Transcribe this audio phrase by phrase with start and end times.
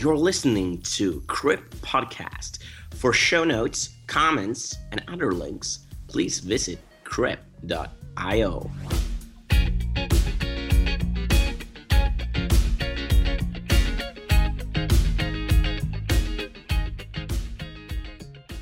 [0.00, 2.60] You're listening to Crip Podcast.
[2.94, 8.70] For show notes, comments, and other links, please visit crip.io.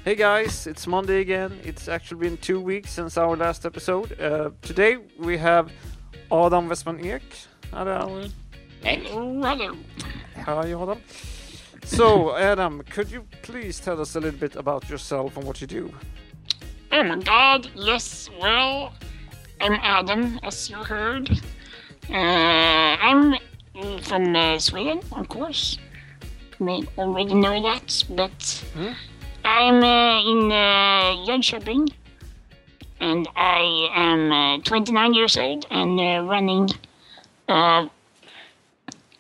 [0.05, 1.61] Hey guys, it's Monday again.
[1.63, 4.21] It's actually been two weeks since our last episode.
[4.21, 5.71] Uh, today we have
[6.33, 7.23] Adam Westman Ek.
[7.71, 8.25] Hello.
[8.83, 9.07] Hey.
[10.45, 11.01] Hi, Adam.
[11.85, 15.67] So, Adam, could you please tell us a little bit about yourself and what you
[15.67, 15.93] do?
[16.93, 18.93] Oh my god, yes, well,
[19.61, 21.31] I'm Adam, as you heard.
[22.11, 23.37] Uh, I'm
[24.03, 25.79] from uh, Sweden, of course.
[26.59, 28.93] You may already know that, but Hmm?
[29.45, 31.89] I'm uh, in uh, Jönköping,
[33.01, 36.69] and I am uh, 29 years old and uh, running
[37.49, 37.89] a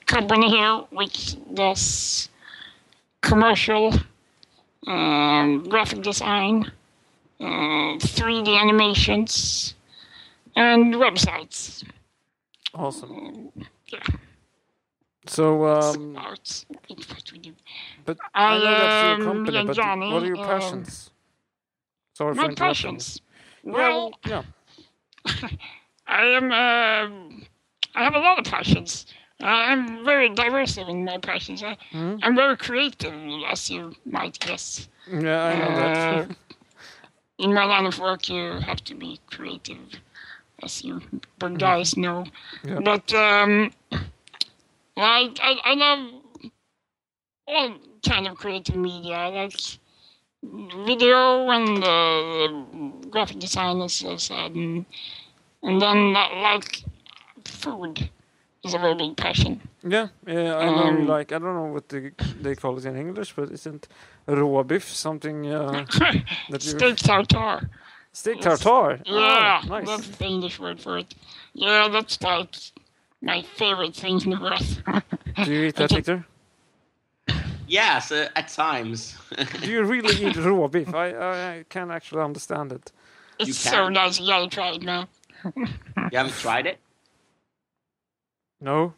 [0.08, 2.30] company here which does
[3.22, 3.92] commercial
[4.86, 6.72] um, graphic design,
[7.40, 9.74] uh, 3D animations,
[10.56, 11.84] and websites.
[12.74, 13.52] Awesome.
[13.92, 14.00] Yeah,
[15.26, 17.54] So, um, that's what we
[18.04, 21.10] but I, I know that's your um, company, but Johnny, what are your um, passions?
[22.14, 22.56] Sorry for My interrupting.
[22.56, 23.20] passions.
[23.64, 24.42] Yeah, Well, yeah.
[26.06, 26.52] I am.
[26.52, 27.46] um
[27.94, 29.06] I have a lot of passions.
[29.40, 31.62] Uh, I'm very diverse in my passions.
[31.62, 32.20] I, Mhm.
[32.22, 33.14] I'm very creative,
[33.50, 34.88] as you might guess.
[35.06, 35.96] Yeah, I know that.
[36.30, 36.34] Uh,
[37.38, 40.00] in my line of work, you have to be creative,
[40.62, 41.02] as you
[41.38, 42.24] big guys know.
[42.64, 42.80] Yeah.
[42.80, 43.70] But um,
[44.96, 46.50] I, I, I love
[47.46, 47.74] all
[48.08, 49.14] kind of creative media.
[49.16, 49.60] I like
[50.42, 54.86] video and uh, graphic design, as I said, and,
[55.62, 56.84] and then uh, like
[57.44, 58.10] food
[58.64, 59.60] is a very big passion.
[59.82, 60.88] Yeah, yeah, I know.
[60.88, 62.10] Um, like, I don't know what they
[62.42, 63.88] they call it in English, but isn't
[64.26, 65.84] råbiff something uh,
[66.50, 67.68] that you Steak tartare.
[68.12, 68.60] steak Yes.
[68.60, 69.00] tartare?
[69.06, 69.86] Yeah, oh, nice.
[69.86, 71.14] that's the English word for it.
[71.54, 72.54] Yeah, that's like
[73.22, 75.02] my favorite thing in the world.
[75.44, 76.24] Do you eat that, Victor?
[77.68, 79.16] Yes, uh, at times.
[79.60, 80.94] Do you really eat råbiff?
[80.94, 82.92] I, I I can't actually understand it.
[83.38, 83.92] it's so can.
[83.92, 84.18] nice.
[84.20, 85.06] You gotta try it now.
[85.54, 85.66] you
[86.18, 86.78] haven't tried it?
[88.60, 88.94] No.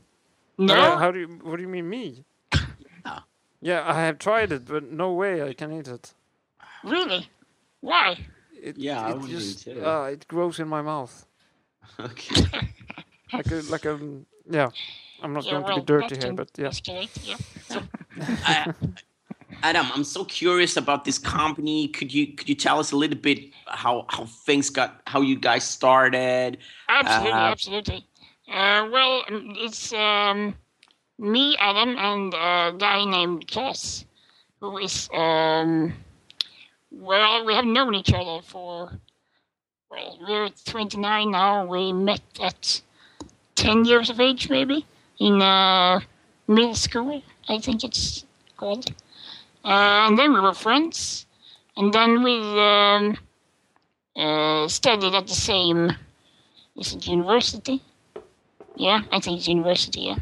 [0.59, 1.29] No, Uh, how do you?
[1.43, 2.25] What do you mean me?
[3.05, 3.21] Yeah.
[3.61, 6.15] Yeah, I have tried it, but no way I can eat it.
[6.85, 7.29] really?
[7.81, 8.19] Why?
[8.63, 9.85] it Yeah, I it wouldn't just too.
[9.85, 11.27] uh, it grows in my mouth
[12.01, 12.45] Okay.
[13.33, 13.99] like a like a
[14.51, 14.71] yeah.
[15.23, 16.69] I'm not Yeah, going well, to be dirty here, but yeah.
[16.69, 17.37] escalate, yeah.
[18.47, 18.73] I-
[19.63, 21.89] Adam, I'm so curious about this company.
[21.89, 25.37] Could you could you tell us a little bit how how things got how you
[25.37, 26.59] guys started?
[26.89, 28.07] Absolutely, Uh, absolutely.
[28.51, 30.57] Uh, well, it's um,
[31.21, 34.05] me, Adam, and a guy named Klaus,
[34.59, 35.93] who is, um,
[36.91, 38.91] well, we have known each other for,
[39.89, 41.65] well, we're 29 now.
[41.65, 42.83] We met at
[43.55, 44.85] 10 years of age, maybe,
[45.21, 46.01] in uh,
[46.49, 48.25] middle school, I think it's
[48.57, 48.91] called.
[49.65, 51.25] Uh, and then we were friends,
[51.77, 53.17] and then we um,
[54.17, 55.93] uh, studied at the same
[56.75, 57.81] university?
[58.81, 60.17] Yeah, I think it's university, yeah.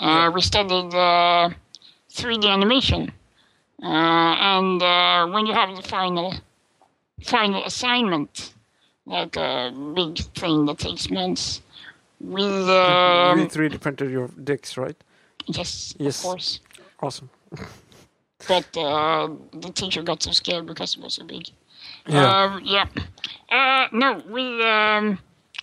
[0.00, 1.50] Uh, we studied uh,
[2.10, 3.12] 3D animation.
[3.80, 6.34] Uh, and uh, when you have the final
[7.22, 8.54] final assignment,
[9.06, 11.62] like a big thing that takes months,
[12.20, 14.96] um, we 3D printed your dicks, right?
[15.46, 16.18] yes, Yes.
[16.18, 16.60] of course.
[17.00, 17.30] Awesome.
[18.48, 21.50] But uh, the teacher got so scared because it was so big.
[22.08, 22.44] Yeah.
[22.44, 22.86] Um, yeah.
[23.50, 25.18] Uh, no, we um,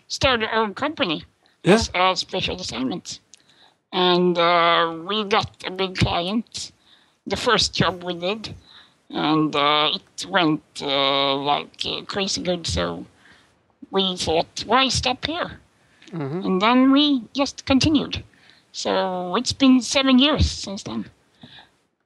[0.08, 1.26] started our own company.
[1.64, 3.20] As a special assignment.
[3.92, 6.72] And uh, we got a big client,
[7.28, 8.56] the first job we did.
[9.10, 12.66] And uh, it went uh, like uh, crazy good.
[12.66, 13.06] So
[13.92, 15.60] we thought, why stop here?
[16.12, 16.46] Mhm.
[16.46, 18.24] And then we just continued.
[18.72, 21.06] So it's been seven years since then.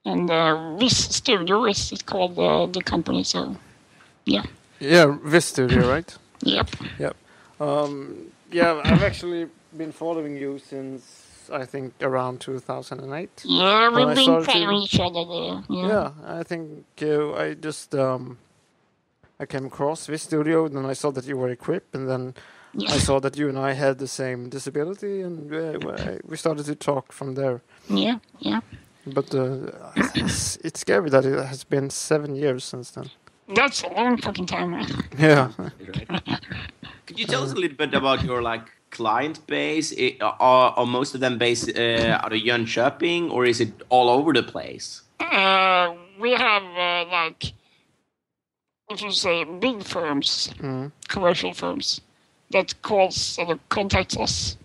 [0.05, 3.23] And uh, this studio is called uh, the company.
[3.23, 3.55] So,
[4.25, 4.43] yeah.
[4.79, 6.17] Yeah, this studio, right?
[6.41, 6.69] Yep.
[6.99, 7.15] Yep.
[7.59, 9.47] Um, yeah, I've actually
[9.77, 13.43] been following you since I think around 2008.
[13.45, 15.63] Yeah, we've been started to- following each other there.
[15.69, 15.87] Yeah.
[15.87, 18.37] Yeah, I think uh, I just um,
[19.39, 22.33] I came across this studio, and then I saw that you were equipped, and then
[22.73, 22.93] Yeah.
[22.95, 26.65] I saw that you and I had the same disability, and uh, we- we started
[26.65, 27.61] to talk from there.
[27.89, 28.19] Yeah.
[28.39, 28.59] Yeah.
[29.05, 29.71] But uh,
[30.15, 33.09] it's, it's scary that it has been seven years since then.
[33.55, 34.87] That's a long fucking time, man.
[35.17, 35.51] Yeah.
[37.07, 37.17] Right?
[37.17, 39.93] Could you tell us a little bit about your like client base?
[39.97, 44.09] I- Are, are most of them based uh, out of Jönköping, or is it all
[44.09, 45.01] over the place?
[45.19, 47.53] Uh, we have uh, like,
[48.89, 50.91] if you say big firms, Mm.
[51.07, 52.01] commercial firms,
[52.51, 54.57] that calls or contacts us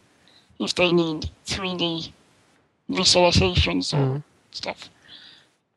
[0.59, 2.13] if they need 3D
[2.91, 4.23] visualizations or Mhm.
[4.51, 4.91] stuff,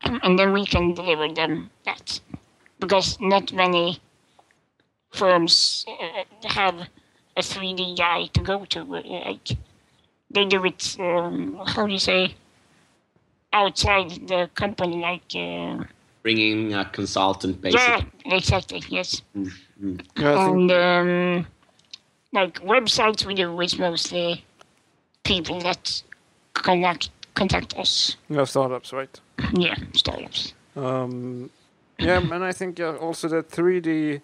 [0.02, 2.20] and, and then we can deliver them that
[2.78, 3.98] because not many
[5.16, 6.74] firms uh, have
[7.36, 8.80] a 3D guy to go to.
[8.80, 9.48] uh, Like
[10.30, 12.34] they do it, um, how do you say,
[13.52, 15.34] outside the company, like.
[15.34, 15.84] Uh,
[16.22, 18.06] Bringing a consultant, basically.
[18.24, 18.82] yeah, exactly.
[18.88, 21.46] Yes, Yeah, I think and um,
[22.32, 24.44] like websites, we do is mostly
[25.22, 26.02] people that
[26.54, 28.16] contact contact us.
[28.28, 29.20] you have startups, right?
[29.52, 30.54] Yeah, startups.
[30.74, 31.50] Um,
[31.98, 34.20] yeah, and I think uh, also the 3D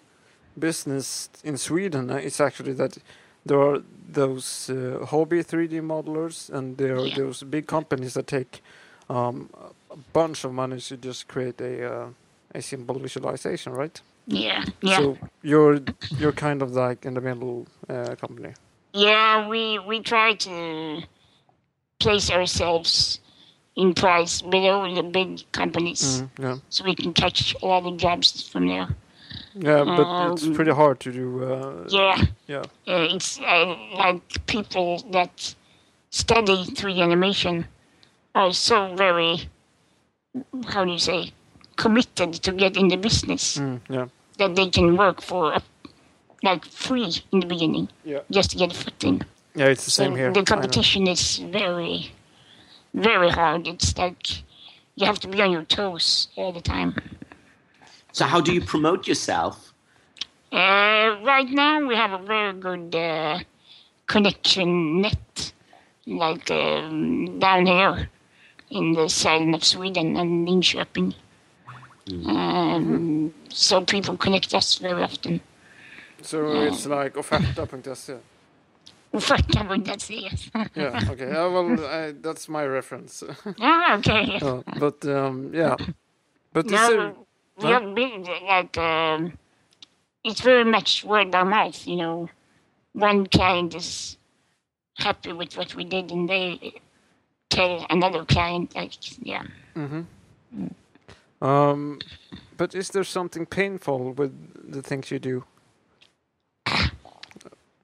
[0.59, 2.97] business in Sweden uh, is actually that
[3.45, 3.81] there are
[4.13, 7.15] those uh, hobby 3D modelers and there are Yeah.
[7.15, 8.61] those big companies that take
[9.09, 9.49] um,
[9.91, 12.07] a bunch of money to just create a uh,
[12.55, 14.01] a simple visualization, right?
[14.27, 15.79] Yeah, yeah, So you're
[16.17, 18.53] you're kind of like in the middle uh, company.
[18.93, 19.47] yeah.
[19.49, 21.03] We we try to
[21.99, 23.19] place ourselves
[23.75, 27.97] in price below the big companies, Mm, yeah, so we can catch a lot of
[27.97, 28.87] jobs from there.
[29.55, 31.43] Yeah, but it's Um, pretty hard to do.
[31.43, 32.17] Uh, Yeah,
[32.47, 32.59] yeah.
[32.87, 35.55] uh, it's uh, like people that
[36.09, 37.65] study 3D animation
[38.35, 39.49] are so very,
[40.67, 41.31] how do you say,
[41.75, 44.07] committed to get in the business Mm, yeah,
[44.37, 45.59] that they can work for uh,
[46.43, 49.23] like free in the beginning yeah, just to get a foot in.
[49.55, 49.67] yeah.
[49.71, 50.31] It's the So same here.
[50.31, 52.11] The competition is very,
[52.93, 53.67] very hard.
[53.67, 54.43] It's like
[54.95, 56.95] you have to be on your toes all the time.
[58.13, 59.73] So, how do you promote yourself?
[60.51, 63.39] Uh, right now, we have a very good uh,
[64.05, 65.51] connection net,
[66.05, 68.09] like um, down here
[68.69, 71.15] in the southern of Sweden and Linköping.
[72.27, 75.41] Um, so people connect us very often.
[76.21, 78.17] So it's like offerta.se.
[79.13, 80.49] Offerta.se, yes.
[80.75, 80.99] Yeah.
[81.11, 81.31] Okay.
[81.31, 83.23] Uh, well, I, that's my reference.
[83.59, 84.39] ah, okay.
[84.41, 85.75] Uh, but um, yeah.
[86.51, 87.22] But is No,
[87.59, 89.37] there, we have been like um,
[90.23, 91.85] it's very much word by mouth.
[91.87, 92.29] You know,
[92.93, 94.17] one client is
[94.97, 96.73] happy with what we did, and they
[97.49, 98.93] tell another client like,
[99.25, 99.43] yeah.
[99.75, 100.05] Mhm.
[101.41, 101.99] um,
[102.57, 104.33] but is there something painful with
[104.71, 105.43] the things you do?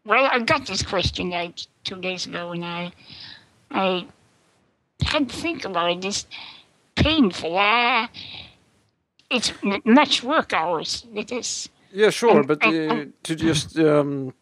[0.06, 2.92] Well, I got this question like two days ago, and I
[3.70, 4.08] I
[5.04, 6.06] had to think about it.
[6.06, 6.26] It's
[6.96, 7.56] painful.
[7.56, 8.08] Uh,
[9.30, 9.54] it's
[9.86, 11.06] much work hours.
[11.14, 11.70] It is.
[11.92, 12.40] Yeah, sure.
[12.40, 14.34] Um, But um, uh, um, to just um,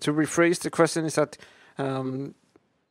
[0.00, 1.36] to rephrase the question is that
[1.78, 2.34] um,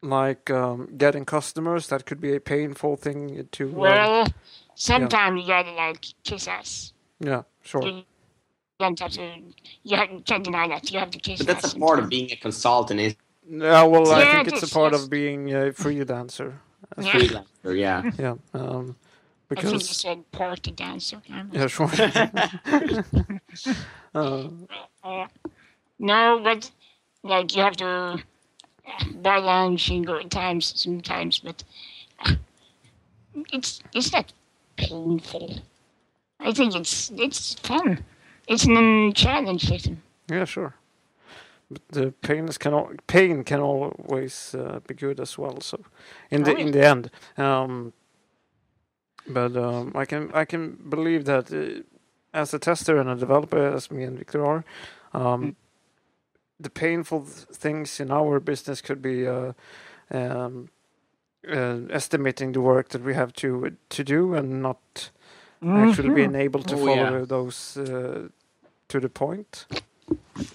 [0.01, 3.63] like um, getting customers that could be a painful thing to.
[3.65, 4.27] um, Well,
[4.75, 6.93] sometimes you gotta like kiss ass.
[7.19, 7.83] yeah, sure.
[7.85, 8.03] You
[8.79, 9.21] don't have to.
[9.83, 10.91] You can't deny that.
[10.91, 13.15] You have to kiss But that's ass a part of being a consultant, is
[13.49, 15.03] Yeah, well, I think it it's a part yes.
[15.03, 16.53] of being a freelancer.
[16.97, 17.11] Yeah.
[17.11, 17.77] freelancer.
[17.77, 18.11] Yeah.
[18.19, 18.95] Yeah, um,
[19.55, 21.21] I think you because said party dancer.
[21.51, 21.89] yeah, sure.
[24.15, 24.47] uh,
[25.03, 25.27] Uh,
[25.99, 26.71] no, but
[27.23, 28.23] like you have to
[29.15, 31.63] buy lunch and go at times sometimes, but
[32.25, 32.35] uh,
[33.51, 34.31] it's it's not
[34.77, 35.59] painful.
[36.39, 38.04] I think it's it's fun.
[38.47, 40.01] It's a challenge system.
[40.30, 40.73] yeah, sure.
[41.69, 45.59] But the pain is can al- pain can always uh, be good as well.
[45.61, 45.77] So,
[46.31, 47.94] in the Oh, in the end, um,
[49.29, 51.81] but um, I can I can believe that uh,
[52.33, 54.63] as a tester and a developer, as me and Victor are,
[55.13, 55.55] um,
[56.59, 59.53] the painful th- things in our business could be uh,
[60.11, 60.69] um,
[61.49, 65.11] uh, estimating the work that we have to to do and not
[65.67, 67.25] actually being able to Oh, follow yeah.
[67.25, 68.27] those uh,
[68.87, 69.65] to the point.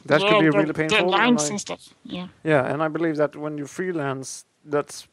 [0.06, 0.98] That yeah, could be the really painful.
[1.14, 1.88] and Deadlines I- and stuff.
[2.04, 2.28] Yeah.
[2.44, 5.08] yeah, and I believe that when you freelance, that's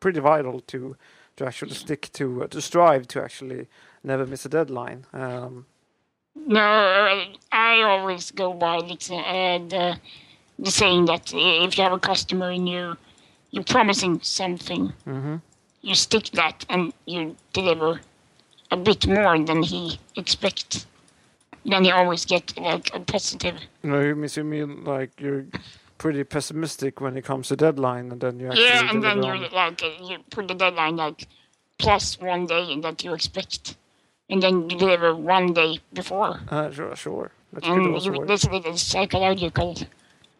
[0.00, 0.96] pretty vital to
[1.36, 3.66] to actually stick to uh, to strive to actually
[4.02, 5.06] never miss a deadline.
[5.12, 5.66] Um,
[6.36, 6.60] No,
[7.52, 9.98] I always go by the, uh, the,
[10.58, 12.96] the saying that if you have a customer and you
[13.52, 15.40] you're promising something, mhm.
[15.82, 18.00] you stick that and you deliver
[18.70, 20.86] a bit more than he expects.
[21.64, 23.56] Then you always get like a positive.
[23.82, 25.46] You know, you mean, you mean like you're
[25.98, 29.48] pretty pessimistic when it comes to deadline, and then you actually Yeah, and then you
[29.52, 31.26] like uh, you put the deadline like
[31.78, 33.76] plus one day that you expect,
[34.28, 36.40] and then you deliver one day before.
[36.48, 37.30] Uh, sure, sure.
[37.52, 39.76] That could And you, this is the psychological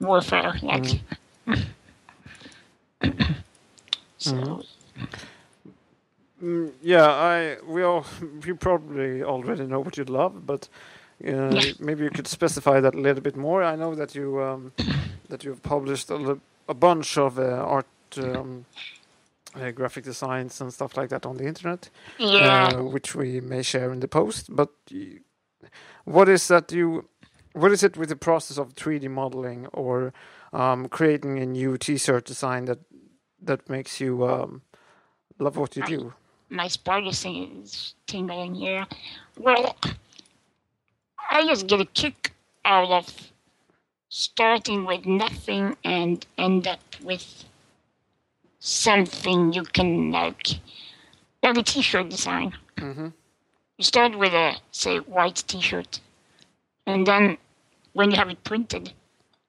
[0.00, 0.54] warfare.
[0.62, 1.00] Like,
[4.18, 4.62] So
[6.42, 8.04] Mm, yeah, I we all
[8.46, 10.68] we probably already know what you love, but.
[11.20, 13.62] Maybe you could specify that a little bit more.
[13.62, 14.72] I know that you um,
[15.28, 17.86] that you've published a, a bunch of uh, art,
[18.18, 18.66] um,
[19.54, 23.62] uh, graphic designs and stuff like that on the internet, yeah, uh, which we may
[23.62, 24.54] share in the post.
[24.54, 24.70] But
[26.04, 27.08] what is that you?
[27.52, 30.12] What is it with the process of 3D modeling or
[30.52, 32.80] um, creating a new T-shirt design that
[33.40, 34.62] that makes you um,
[35.38, 36.14] love what you do?
[36.50, 38.86] my spider thing is tingling here.
[39.38, 39.76] Well,
[41.30, 42.32] I just get a kick
[42.64, 43.30] out of
[44.08, 47.44] starting with nothing and end up with
[48.60, 50.46] something you can like,
[51.42, 52.54] like a t-shirt design.
[52.78, 53.08] hmm
[53.78, 56.00] You start with a say white t-shirt,
[56.86, 57.36] and then
[57.92, 58.92] when you have it printed,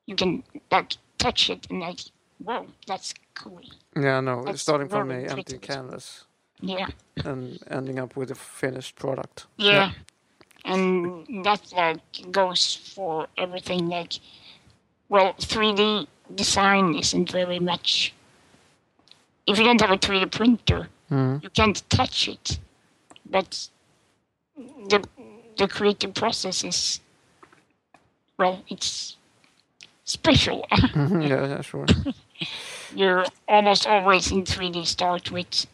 [0.08, 2.00] you can like touch it and like,
[2.44, 3.62] whoa, that's cool.
[3.96, 6.26] Yeah, no, That's starting from very a empty canvas
[6.62, 6.88] Yeah.
[7.24, 9.46] and ending up with a finished product.
[9.58, 9.92] Yeah.
[10.66, 14.14] And that like goes for everything like
[15.10, 18.14] well, 3D design isn't very much
[19.48, 21.44] if you don't have a 3D printer, Mm.
[21.44, 22.60] you can't touch it.
[23.30, 23.70] But
[24.90, 25.08] the
[25.58, 27.00] the creative process is
[28.38, 29.18] well, it's
[30.06, 30.66] special.
[30.72, 31.86] Mhm, yeah, yeah, sure.
[32.96, 35.68] You're almost always in 3D start with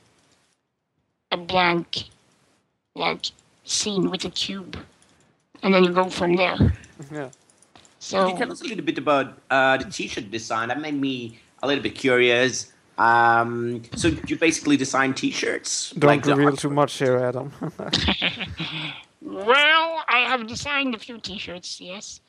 [1.32, 2.10] a blank
[2.96, 3.32] like
[3.64, 4.78] scene with a cube.
[5.64, 6.58] And then you go from there.
[7.12, 7.30] Yeah.
[8.00, 10.70] So Can you tell us a little bit about uh, the T-shirt design?
[10.70, 12.74] That made me a little bit curious.
[12.98, 15.92] Um, so you basically design T-shirts?
[15.92, 17.52] Don't like reveal too much here, Adam.
[19.22, 21.80] Well, I have designed a few T-shirts.
[21.80, 22.22] Yes.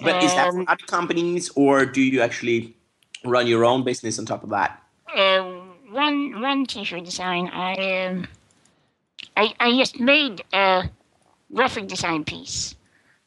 [0.00, 2.76] But is that for Um, other companies, or do you actually
[3.24, 4.80] run your own business on top of that?
[5.14, 5.42] Uh,
[5.90, 7.48] one one T-shirt design.
[7.52, 8.28] I um,
[9.36, 10.88] I I just made a
[11.52, 12.74] graphic design piece,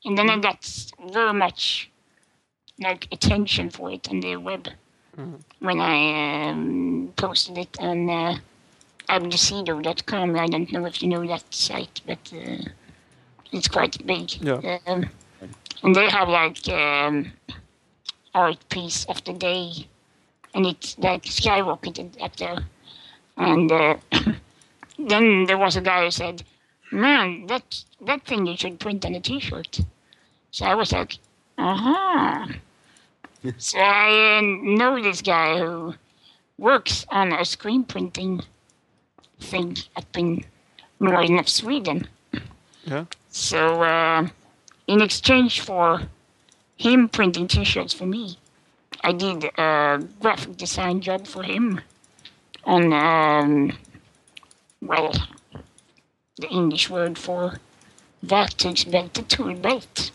[0.06, 1.90] and then I got very much
[2.80, 4.70] like attention for it on the web
[5.60, 8.38] when I um, posted it on uh,
[9.10, 10.36] abduzeedo.com.
[10.36, 12.64] I don't know if you know that site, but uh,
[13.52, 14.42] it's quite big.
[14.42, 14.78] Yeah.
[14.88, 15.10] Um,
[15.84, 17.32] and they have like um,
[18.34, 19.88] art piece of the day,
[20.54, 22.60] and it's like skyrocketed up there.
[23.38, 23.96] And uh,
[25.08, 26.44] then there was a guy who said,
[26.92, 29.82] "Man, that that thing you should print on a T-shirt."
[30.52, 31.18] So I was like,
[31.58, 32.48] "Uh huh."
[33.58, 35.96] so I uh, know this guy who
[36.58, 38.42] works on a screen printing
[39.40, 40.44] thing up in
[41.00, 42.08] northern of Sweden.
[42.84, 43.06] yeah.
[43.30, 44.28] So, uh,
[44.88, 46.02] in exchange for
[46.78, 48.38] him printing T-shirts for me,
[49.02, 51.82] I did a graphic design job for him
[52.66, 53.72] on, um,
[54.82, 55.12] well,
[56.38, 57.60] the English word for
[58.26, 60.12] verktygsbälte, a tool belt.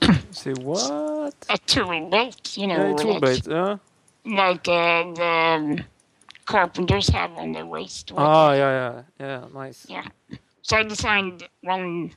[0.30, 1.34] Say what?
[1.50, 3.46] A tool belt, you know, Yeah, tool like, bait.
[3.46, 3.76] Yeah.
[4.24, 5.84] like uh, the um,
[6.44, 8.12] carpenters have on their waist.
[8.16, 9.44] Ah, yeah, yeah, yeah.
[9.54, 9.86] Nice.
[9.88, 10.06] Yeah.
[10.62, 12.12] So I designed one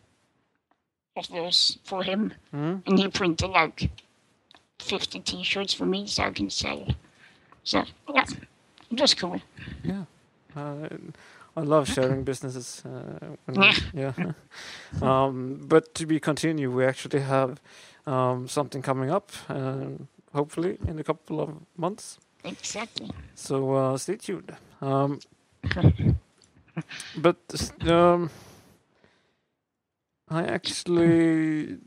[1.18, 2.82] of those for him, Mhm.
[2.86, 3.90] and he printed like
[4.80, 6.88] 50 T-shirts for me, so I can sell.
[7.64, 8.26] So yeah,
[8.92, 9.42] was cool.
[9.84, 10.06] Yeah.
[10.56, 10.88] Uh,
[11.58, 12.84] I love sharing businesses.
[12.86, 13.36] Uh,
[13.94, 14.14] yeah.
[15.02, 17.60] um, but to be continued, we actually have
[18.08, 22.20] um, something coming up, um, hopefully in a couple of months.
[22.44, 23.12] Exactly.
[23.36, 24.56] So uh, stay tuned.
[24.82, 25.20] Um,
[27.18, 28.30] but um,
[30.30, 31.78] I actually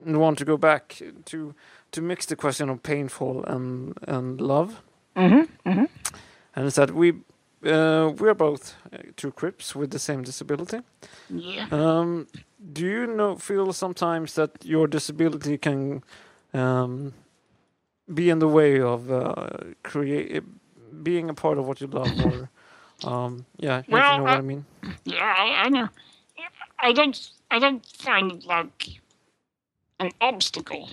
[0.00, 1.54] want to go back to
[1.92, 4.82] to mix the question of painful and and love,
[5.16, 5.68] Mm-hmm.
[5.70, 5.84] Mm-hmm.
[6.56, 7.12] and it's that we
[7.66, 10.80] uh, we are both uh, two crips with the same disability.
[11.30, 11.66] Yeah.
[11.70, 12.26] Um,
[12.72, 16.02] do you know feel sometimes that your disability can
[16.52, 17.12] um,
[18.12, 19.46] be in the way of uh,
[19.82, 20.42] create
[21.02, 22.50] being a part of what you love, or
[23.04, 24.64] um, yeah, if you Well, know what uh, I mean?
[25.04, 25.88] Yeah, I, I know.
[26.78, 27.30] I don't.
[27.50, 29.00] I don't find it like
[30.00, 30.88] an obstacle.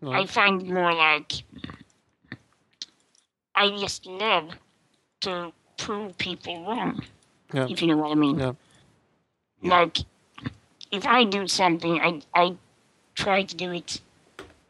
[0.00, 0.12] No.
[0.12, 1.44] I find more like
[3.54, 4.50] I just love
[5.20, 7.02] to prove people wrong.
[7.52, 7.66] Yeah.
[7.68, 8.38] If you know what I mean.
[8.38, 8.52] Yeah.
[9.62, 9.98] Like,
[10.90, 12.56] if I do something, I I
[13.14, 14.00] try to do it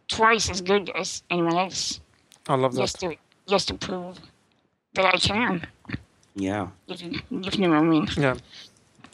[0.09, 2.00] twice as good as anyone else,
[2.49, 2.81] I love that.
[2.81, 4.19] just to just to prove
[4.95, 5.67] that I can.
[6.35, 6.69] Yeah.
[6.88, 8.09] If you, if you know what I mean.
[8.17, 8.37] Yeah,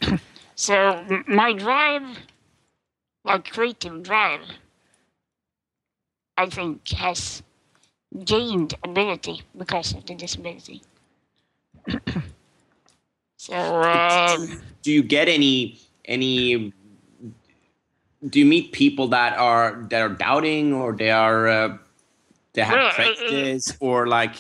[0.57, 2.19] So my drive,
[3.25, 4.41] like creative drive,
[6.38, 7.43] I think has
[8.25, 10.83] gained ability because of the disability.
[13.37, 16.73] So um, do you get any any
[18.28, 21.78] do you meet people that are that are doubting or they are uh,
[22.55, 24.35] they have Well, uh, uh, prejudice or like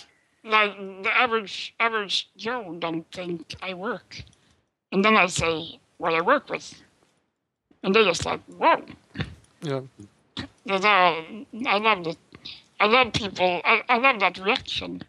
[0.44, 4.22] like the average average Joe don't think I work,
[4.92, 6.74] and then I say what I work with,
[7.82, 8.84] and they're just like, whoa.
[9.62, 9.80] Yeah.
[10.64, 12.18] There's a- I love it.
[12.78, 13.60] I love people.
[13.64, 15.02] I, I love that reaction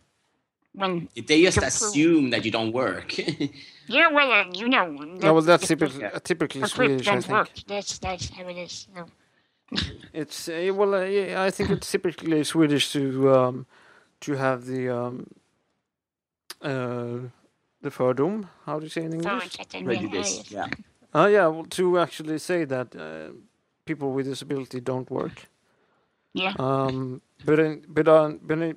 [0.79, 1.67] when they just Confirm.
[1.89, 3.09] assume that you don't work
[3.97, 4.87] yeah, well, uh, you know.
[5.23, 7.37] No, well, that's the- typically, uh, typically Swedish, I don't think.
[7.39, 7.49] work.
[7.67, 8.87] That's that's how it is.
[8.95, 9.05] So.
[10.13, 13.01] It's uh, well, uh, yeah, I think it's typically Swedish to
[13.37, 13.65] um,
[14.19, 15.15] to have the um,
[16.61, 17.29] uh,
[17.81, 18.45] the fördom.
[18.65, 19.31] How do you say in English?
[19.43, 20.67] Förutsättning, prejudice yeah
[21.13, 23.31] Uh, yeah, well, to actually say that uh,
[23.85, 25.47] people with disability don't work.
[26.33, 26.53] Yeah.
[26.59, 28.75] Um, but in but on but in,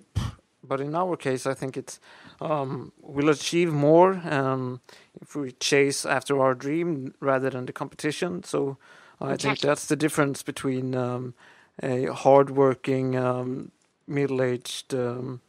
[0.62, 2.00] but in our case, I think it's
[2.40, 4.81] um, we'll achieve more um,
[5.21, 8.43] if we chase after our dream rather than the competition.
[8.45, 8.76] So
[9.21, 11.35] I think that's the difference between um,
[11.83, 13.71] a hardworking, um,
[14.07, 15.40] middle-aged, um,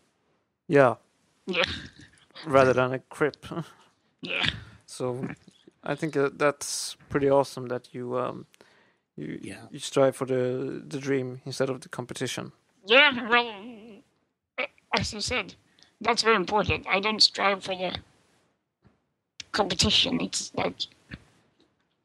[0.68, 0.96] yeah,
[1.48, 1.64] Yeah.
[2.46, 3.46] rather than a crip.
[4.22, 4.46] Yeah.
[4.86, 5.28] So
[5.84, 8.46] I think that that's pretty awesome that you um,
[9.16, 9.68] you Yeah.
[9.72, 12.52] you strive for the the dream instead of the competition.
[12.86, 13.71] Yeah, well, uh,
[14.94, 15.56] as you said,
[16.00, 16.86] that's very important.
[16.88, 17.96] I don't strive for the
[19.52, 20.22] competition.
[20.22, 20.76] It's like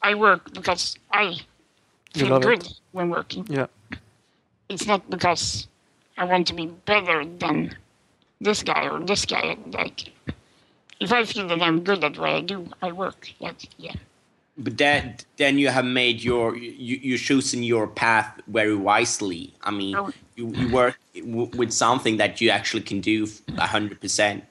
[0.02, 1.40] I work because I
[2.14, 2.80] feel good it.
[2.92, 3.46] when working.
[3.48, 3.66] Yeah.
[4.68, 5.68] It's not because
[6.16, 7.76] I want to be better than
[8.40, 9.56] this guy or this guy.
[9.70, 10.12] Like,
[11.00, 13.30] if I feel that I'm good at what I do, I work.
[13.40, 13.94] Like, yeah.
[14.58, 19.52] But that then you have made your you, you're choosing your path very wisely.
[19.62, 20.10] I mean Oh.
[20.34, 24.42] you, you work with something that you actually can do 100%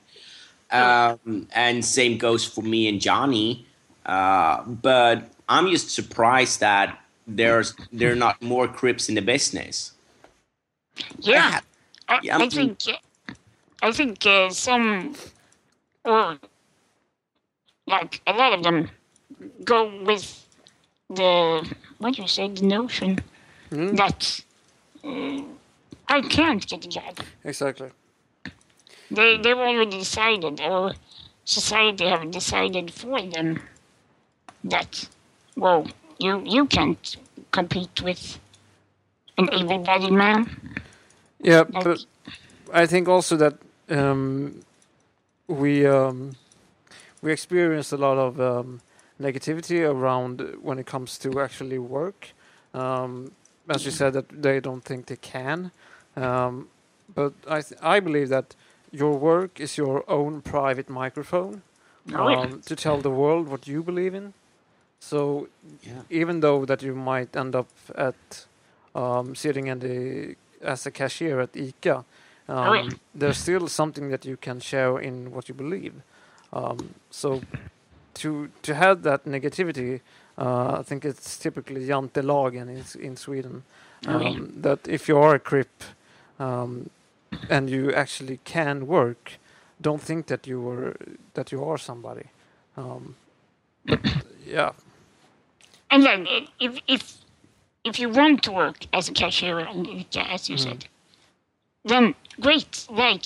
[0.71, 3.65] um, and same goes for me and johnny.
[4.05, 9.93] Uh, but i'm just surprised that there's there are not more crips in the business.
[11.19, 11.59] Yeah.
[12.07, 12.79] I, Yeah, I I'm- think
[13.81, 15.15] I think uh, some
[16.03, 16.37] or
[17.87, 18.89] like a lot of them
[19.63, 20.45] go with
[21.09, 23.19] the what you said the notion
[23.71, 24.39] Mm, that
[25.03, 25.41] uh,
[26.07, 27.19] I can't get a job.
[27.43, 27.89] exactly.
[29.11, 30.93] They they've already decided or
[31.45, 33.61] society have decided for them
[34.63, 35.07] that
[35.55, 35.87] well
[36.19, 37.17] you you can't
[37.51, 38.39] compete with
[39.37, 40.49] an able-bodied man.
[41.41, 42.05] Yeah, Like, but
[42.73, 43.53] I think also that
[43.89, 44.61] um,
[45.47, 46.35] we um,
[47.21, 48.81] we experience a lot of um,
[49.19, 52.33] negativity around when it comes to actually work.
[52.73, 53.31] Um,
[53.69, 55.71] as you said, that they don't think they can,
[56.15, 56.67] um,
[57.15, 58.55] but I th- I believe that
[58.91, 61.61] your work is your own private microphone
[62.13, 62.41] Oh, yeah.
[62.41, 64.33] um, to tell the world what you believe in.
[64.99, 65.47] So
[65.81, 66.01] Yeah.
[66.09, 68.45] even though that you might end up at
[68.93, 72.05] um, sitting in the as a cashier at ICA, um,
[72.49, 72.89] Oh, yeah.
[73.19, 75.93] there's still something that you can share in what you believe.
[76.53, 76.77] Um,
[77.09, 77.41] so
[78.15, 80.01] to to have that negativity,
[80.37, 83.63] uh, I think it's typically jantelagen in in Sweden.
[84.07, 84.29] Oh, yeah.
[84.29, 85.83] Um, that if you are a crip
[86.39, 86.89] um,
[87.49, 89.33] and you actually can work,
[89.81, 90.95] don't think that you were
[91.33, 92.25] that you are somebody.
[92.77, 93.15] Um,
[93.85, 93.99] but
[94.47, 94.71] yeah,
[95.91, 96.27] And then
[96.59, 97.17] if if
[97.83, 100.59] if you want to work as a cashier as you Mhm.
[100.59, 100.85] said,
[101.85, 103.25] then great, like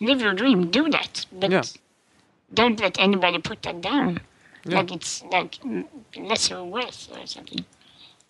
[0.00, 1.62] live your dream, do that, but Yeah.
[2.52, 4.20] Don't let anybody put that down.
[4.64, 4.76] Yeah.
[4.78, 5.58] Like it's like
[6.16, 7.64] lesser worth or something.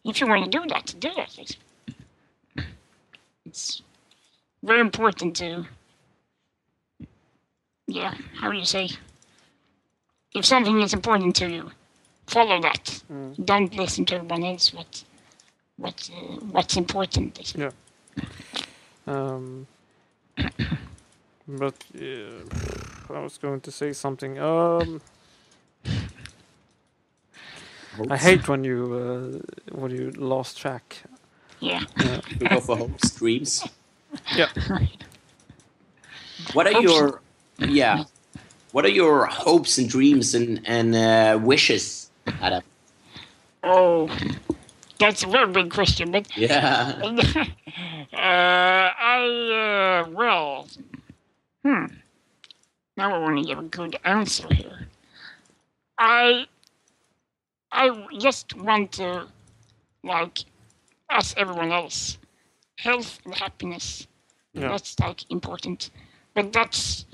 [0.05, 1.38] If you want to do that, do that.
[1.38, 1.57] It's,
[3.46, 3.83] it's
[4.62, 5.66] very important to,
[7.87, 8.88] yeah, how do you say?
[10.35, 11.70] If something is important to you,
[12.27, 13.44] follow that Mm.
[13.44, 15.05] don't listen to everyone else what
[15.77, 17.70] what uh, what's important yeah.
[19.07, 19.66] Um,
[21.48, 22.30] but yeah,
[23.11, 24.38] I was going to say something.
[24.38, 25.00] Um,
[28.09, 31.02] I hate when you uh, when you lost track.
[31.61, 31.85] yeah
[32.40, 33.70] We go for hopes, dreams.
[34.30, 34.48] Yeah.
[36.52, 37.22] What are your
[37.59, 38.04] yeah?
[38.72, 42.62] What are your hopes and dreams and and uh, wishes, Adam?
[43.64, 44.11] oh
[44.98, 47.02] that's a very big question but Yeah.
[47.02, 47.16] uh,
[48.12, 50.68] i uh, well
[51.64, 51.87] hmm
[52.96, 54.87] now i want to give a good answer here
[55.98, 56.46] i
[57.72, 59.27] i just want to
[60.03, 60.38] like
[61.11, 62.18] as everyone else
[62.79, 64.07] health and happiness
[64.55, 64.68] Yeah.
[64.68, 65.90] That's like important,
[66.35, 67.07] but that's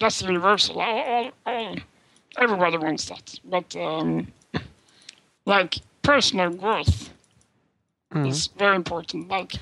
[0.00, 0.80] that's universal.
[0.80, 1.76] All, all, all
[2.38, 4.28] everybody wants that, but um,
[5.46, 7.10] like personal growth
[8.12, 8.28] Mhm.
[8.28, 9.28] is very important.
[9.28, 9.52] Like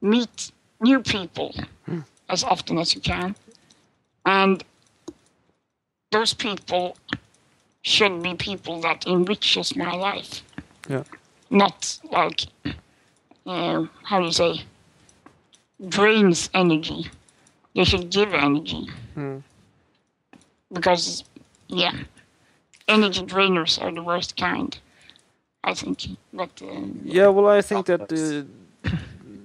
[0.00, 1.54] meet new people
[2.28, 3.34] as often as you can,
[4.26, 4.62] and
[6.10, 6.96] those people
[7.82, 10.42] should be people that enriches my life
[10.88, 11.04] Yeah.
[11.50, 12.40] not like
[13.46, 14.64] uh, how do you say
[15.88, 17.10] drains energy.
[17.74, 19.42] They should give energy Mm.
[20.72, 21.24] because
[21.68, 21.92] yeah,
[22.88, 24.78] energy drainers are the worst kind.
[25.64, 28.44] I think, but um, Yeah, well, I think that uh,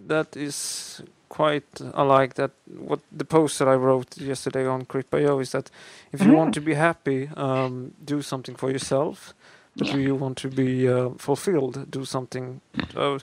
[0.07, 1.01] that is
[1.37, 2.51] quite alike that
[2.87, 5.71] what the post that I wrote yesterday on Crip.io is that
[6.11, 9.33] if you want to be happy, um, do something for yourself.
[9.77, 9.95] But Yeah.
[9.95, 12.59] if you want to be uh, fulfilled, do something
[12.95, 13.19] uh,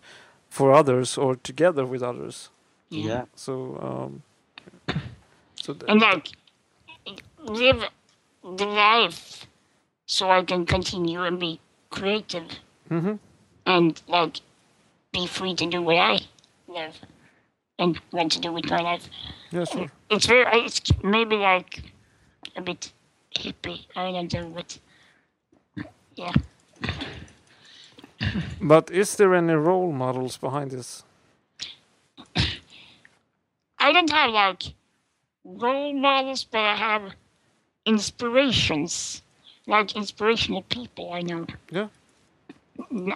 [0.51, 2.51] for others or together with others.
[2.91, 3.25] Yeah.
[3.37, 3.53] So,
[3.89, 4.23] um,
[5.63, 6.27] so th- and like
[7.45, 7.85] live
[8.43, 9.47] the life
[10.07, 12.49] so I can continue and be creative
[12.91, 13.19] Mhm.
[13.67, 14.41] and like
[15.13, 16.21] be free to do what I
[16.69, 16.95] love
[17.79, 19.09] and what to do with my life.
[19.51, 19.91] yeah, sure.
[20.11, 21.83] It's very, it's maybe like
[22.57, 22.93] a bit
[23.35, 23.87] hippie.
[23.95, 24.79] I don't know, but
[26.17, 26.33] yeah.
[28.61, 31.05] But is there any role models behind this?
[33.79, 34.63] I don't have like
[35.45, 37.13] role models, but I have
[37.87, 39.23] inspirations,
[39.67, 41.47] like inspirational people I know.
[41.71, 41.89] Yeah.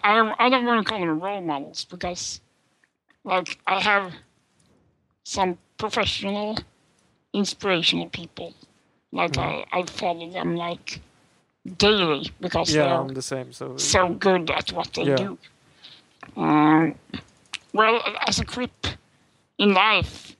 [0.02, 2.40] I don't, I don't want to call them role models because,
[3.24, 4.12] like, I have
[5.24, 6.56] some professional,
[7.32, 8.54] inspirational people.
[9.12, 11.00] Like, I, I follow them, like,
[11.78, 13.52] daily because Yeah, they're I'm the same.
[13.52, 15.16] So so good at what they Yeah.
[15.16, 15.38] do.
[16.36, 16.94] Um,
[17.72, 18.86] well, as a creep
[19.58, 20.36] in life,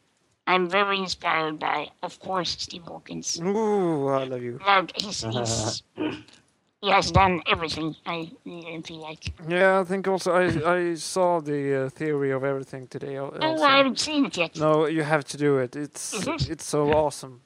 [0.47, 3.40] I'm very inspired by, of course, Steve Hawkins.
[3.40, 4.59] Ooh, I love you.
[4.66, 5.25] Like he's
[6.83, 7.95] he has done everything.
[8.05, 9.33] I, I feel like.
[9.49, 10.45] Yeah, I think also I
[10.81, 13.16] I saw the uh, theory of everything today.
[13.16, 14.57] al- Oh, I haven't seen it yet.
[14.57, 15.77] No, you have to do it.
[15.77, 16.51] It's it?
[16.51, 17.40] it's so awesome.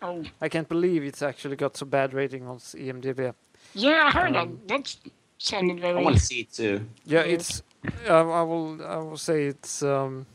[0.00, 3.32] Oh, I can't believe it's actually got so bad rating on IMDb.
[3.74, 4.68] yeah, I heard Um, that.
[4.68, 4.96] That
[5.38, 6.80] sounded I want to see it too.
[7.06, 7.34] Yeah, Yeah.
[7.34, 7.62] it's.
[8.08, 8.78] I, I will.
[8.84, 10.26] I will say it's um,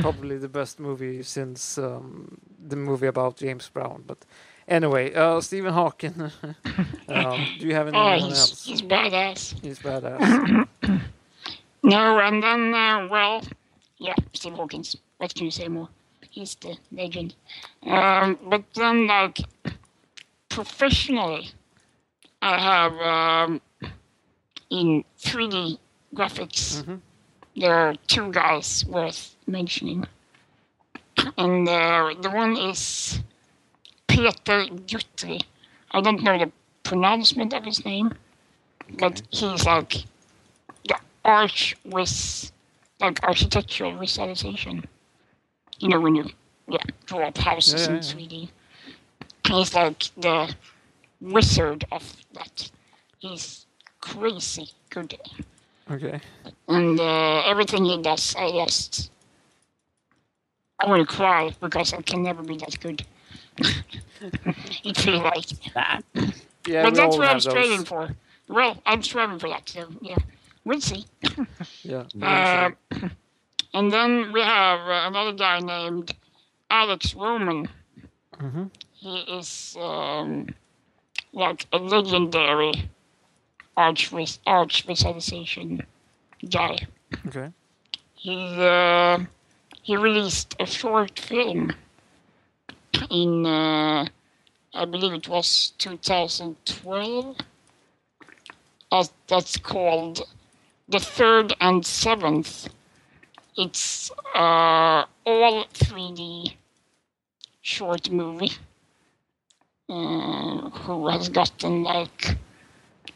[0.00, 4.04] probably the best movie since um, the movie about James Brown.
[4.06, 4.18] But
[4.70, 6.32] anyway, uh, Stephen Hawking.
[7.08, 8.64] um, do you have Oh, anyone he's, else?
[8.64, 9.54] he's badass.
[9.62, 10.34] He's badass.
[11.82, 13.42] No, and then, uh, well,
[13.98, 14.96] yeah, Steve Hawkins.
[15.18, 15.88] What can you say more?
[16.30, 17.34] He's the legend.
[17.86, 19.40] Um, but then, like,
[20.48, 21.50] professionally,
[22.42, 23.60] I have um,
[24.70, 25.78] in 3D
[26.14, 27.00] graphics, Mhm.
[27.56, 30.06] there are two guys worth mentioning.
[31.36, 33.20] And uh, the one is
[34.10, 35.40] Peter Guthrie.
[35.92, 38.14] I don't know the pronouncement of his name,
[38.98, 40.04] but he's like
[40.88, 42.52] the arch with
[43.00, 44.84] like architectural visualization.
[45.78, 46.30] You know when you
[46.68, 48.50] yeah draw up houses Yeah, in yeah, 3D.
[49.46, 50.54] He's like the
[51.20, 52.70] wizard of that.
[53.18, 53.66] He's
[54.00, 55.16] crazy good,
[55.90, 56.20] Okay.
[56.68, 59.10] and uh, everything he does, I just
[60.80, 63.04] I want to cry because I can never be that good.
[64.84, 66.02] It feels like That
[66.66, 67.88] Yeah, but that's what I'm striving those.
[67.88, 68.10] for.
[68.48, 70.16] Well, I'm striving for that, so yeah.
[70.64, 71.06] We'll see.
[71.82, 72.04] Yeah.
[72.20, 72.70] Uh,
[73.72, 76.14] and then we have uh, another guy named
[76.68, 77.68] Alex Roman.
[78.38, 78.64] Mm-hmm.
[78.92, 80.48] He is um,
[81.32, 82.90] like a legendary
[83.76, 84.12] arch,
[84.46, 85.86] arch visualization
[86.48, 86.78] guy.
[87.26, 87.50] Okay.
[88.14, 89.20] He, uh,
[89.82, 91.72] he released a short film
[93.10, 94.06] in, uh,
[94.74, 97.36] I believe it was 2012.
[98.92, 100.22] Uh, that's called
[100.88, 102.68] The Third and Seventh.
[103.56, 106.54] It's uh, all 3D
[107.62, 108.52] short movie.
[109.90, 112.38] Uh, who has gotten like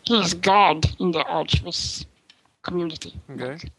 [0.02, 2.04] he's God in the Archviz
[2.62, 3.14] community.
[3.30, 3.70] Okay.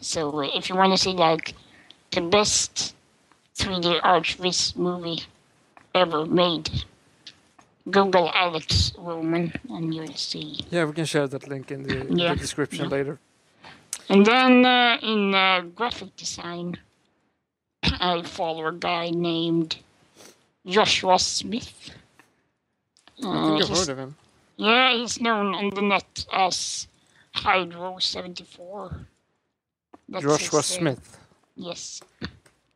[0.00, 1.56] So uh, if you want to see like
[2.12, 2.94] the best
[3.56, 5.22] 3D art Archviz movie
[5.94, 6.70] ever made,
[7.90, 10.60] Google Alex Roman and you'll see.
[10.70, 12.34] Yeah, we can share that link in the, Yeah.
[12.34, 12.96] the description Yeah.
[12.96, 13.18] later.
[14.08, 16.76] And then uh, in uh, graphic design,
[17.82, 19.78] I follow a guy named
[20.66, 21.90] Joshua Smith.
[23.22, 24.16] I Uh, think I've heard of him.
[24.56, 26.86] Yeah, he's known on the net as
[27.36, 29.06] Hydro74.
[30.08, 31.18] That's Joshua his, Smith.
[31.56, 32.00] Yes.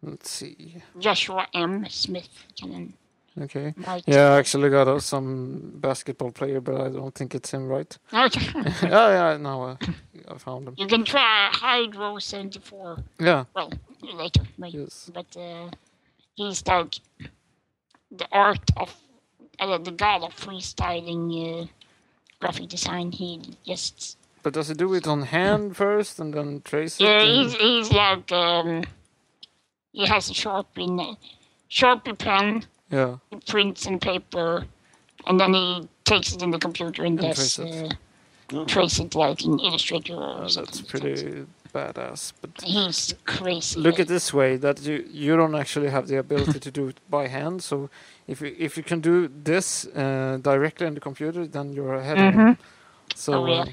[0.02, 0.82] Let's see.
[0.98, 1.86] Joshua M.
[1.88, 2.28] Smith.
[3.40, 3.74] Okay.
[4.06, 7.96] Yeah, I actually got uh, some basketball player, but I don't think it's him, right?
[8.12, 8.46] Okay.
[8.54, 8.82] yeah,
[9.32, 9.36] yeah.
[9.36, 9.76] Now uh,
[10.28, 10.74] I found him.
[10.78, 12.98] you can try Hydro 74.
[13.20, 13.44] Yeah.
[13.54, 13.70] Well,
[14.02, 14.78] later, maybe.
[14.78, 15.10] Yes.
[15.12, 15.70] But uh,
[16.34, 16.94] he's like
[18.10, 18.94] the art of,
[19.58, 21.66] uh, the god of freestyling uh,
[22.40, 23.12] graphic design.
[23.12, 27.04] He just, But does he do it on hand first and then trace it?
[27.04, 28.84] yeah, he's, he's like, um,
[29.96, 31.16] he has a Sharpie,
[31.70, 33.16] Sharpie pen, yeah.
[33.30, 34.64] he prints on paper,
[35.26, 37.92] and then he takes it in the computer and, And does trace it.
[37.92, 37.94] uh,
[38.52, 38.64] Oh.
[38.64, 40.64] trace it like in Illustrator or something.
[40.64, 42.32] that's like pretty badass.
[42.40, 43.80] But He's crazy.
[43.80, 46.98] look at this way that you you don't actually have the ability to do it
[47.10, 47.56] by hand.
[47.62, 47.90] So
[48.32, 52.18] if you if you can do this uh, directly in the computer, then you're ahead.
[52.18, 52.56] of him.
[53.16, 53.64] So Oh, yeah.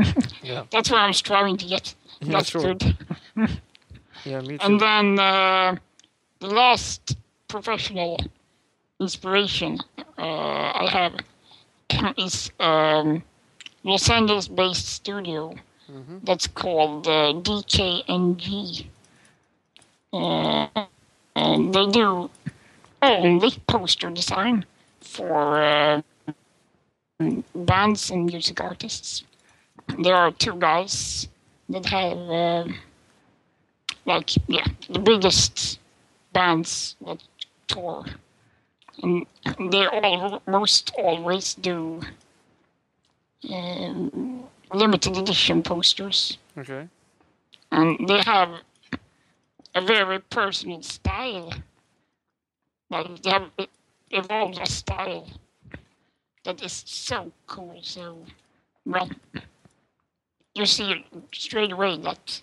[0.00, 0.12] uh,
[0.52, 1.94] yeah, That's what I'm striving to get.
[2.20, 2.74] Yeah, That's sure.
[4.26, 4.66] yeah, me too.
[4.66, 5.76] And then uh,
[6.40, 7.16] the last
[7.48, 8.18] professional
[9.00, 9.78] inspiration
[10.18, 13.22] uh, I have is um,
[13.84, 15.54] Los Angeles-based studio
[15.90, 16.24] Mhm.
[16.24, 18.86] that's called uh, DKNG.
[20.12, 20.68] Uh,
[21.36, 22.30] and they do
[23.02, 24.64] only poster design
[25.00, 26.02] for uh,
[27.54, 29.24] bands and music artists.
[29.98, 31.28] There are two guys
[31.68, 32.64] that have uh,
[34.06, 35.78] like yeah the biggest
[36.32, 37.22] bands that
[37.68, 38.04] tour.
[39.02, 39.26] And
[39.70, 42.00] they almost always do
[43.52, 46.38] um, limited edition posters.
[46.58, 46.88] Okay.
[47.70, 48.50] and they have
[49.74, 51.52] a very personal style.
[52.90, 53.50] Like they have
[54.10, 55.28] evolved a style
[56.44, 58.24] that is so cool so
[58.84, 59.10] well
[60.54, 62.40] you see it straight away that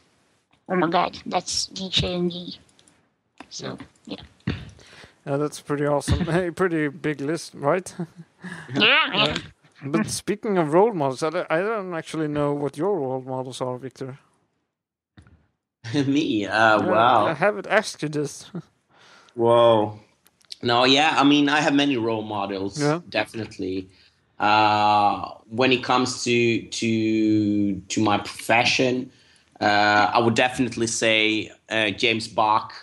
[0.69, 2.58] oh my god that's DKNG
[3.49, 4.21] so yeah
[5.26, 6.26] Yeah, that's pretty awesome.
[6.32, 7.95] Hey, pretty big list, right?
[8.76, 9.38] yeah, yeah.
[9.86, 13.62] but speaking of role models, I don't, I don't actually know what your role models
[13.62, 14.17] are, Victor.
[15.93, 16.45] Me?
[16.45, 17.26] Uh, Yeah, wow.
[17.28, 18.52] I haven't asked you this.
[19.36, 19.99] Whoa.
[20.62, 22.99] No, yeah, I mean, I have many role models, Yeah.
[23.10, 23.89] definitely.
[24.39, 29.23] Uh, when it comes to to to my profession, uh,
[29.60, 32.74] I would definitely say uh, James Bach,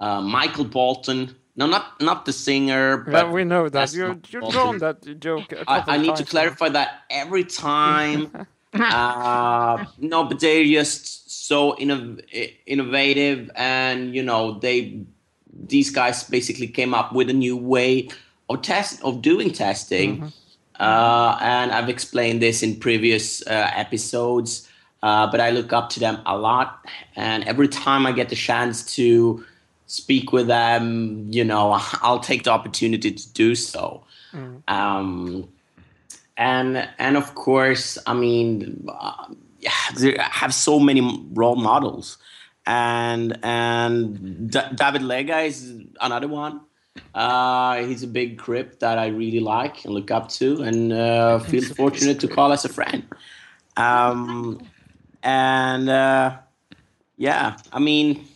[0.00, 1.36] uh, Michael Bolton.
[1.54, 3.92] No, not not the singer, but yeah, we know that.
[3.92, 5.52] You not you drawn that joke.
[5.52, 6.28] a I, I need to now.
[6.30, 8.46] clarify that every time.
[8.72, 12.18] uh, no, but they're just so inno-
[12.64, 15.04] innovative, and you know they
[15.52, 18.08] these guys basically came up with a new way
[18.48, 20.32] of test of doing testing.
[20.80, 24.68] Uh, and I've explained this in previous uh, episodes,
[25.02, 26.84] uh, but I look up to them a lot,
[27.16, 29.44] and every time I get the chance to
[29.86, 34.04] speak with them, you know, I'll take the opportunity to do so.
[34.68, 35.48] Um,
[36.36, 39.26] and and of course, I mean, uh,
[39.66, 42.18] I have so many role models,
[42.66, 46.60] and and D- David Lega is another one.
[47.14, 51.38] Uh, he's a big crip that I really like and look up to, and uh,
[51.40, 53.04] feel fortunate to call as a friend.
[53.76, 54.60] Um,
[55.22, 56.38] and uh,
[57.16, 58.26] yeah, I mean,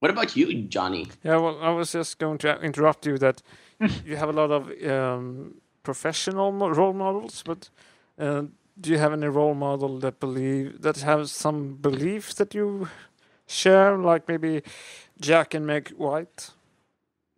[0.00, 1.06] what about you, Johnny?
[1.22, 3.42] Yeah, well, I was just going to interrupt you that
[4.04, 7.70] you have a lot of um, professional role models, but
[8.18, 8.42] uh,
[8.80, 12.88] do you have any role model that believe that have some beliefs that you
[13.46, 14.62] share, like maybe
[15.20, 16.50] Jack and Meg White?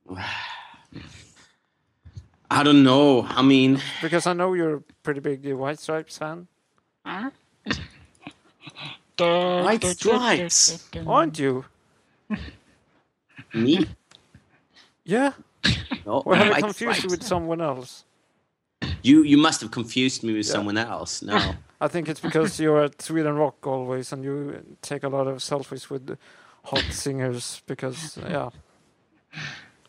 [2.51, 3.27] I don't know.
[3.29, 6.49] I mean, Because I know you're a pretty big uh, White Stripes fan,
[7.05, 7.31] Huh?
[9.19, 10.85] White Stripes.
[11.07, 11.65] aren't you?
[13.55, 13.87] me?
[15.05, 15.33] Yeah.
[16.07, 17.11] No, Or have I White confused you Stripes.
[17.11, 18.05] with someone else?
[19.03, 21.23] You you must have confused me with someone else.
[21.23, 21.55] No.
[21.81, 25.37] I think it's because you're at Sweden Rock always, and you take a lot of
[25.39, 26.17] selfies with
[26.65, 27.63] hot singers.
[27.67, 28.51] Because yeah,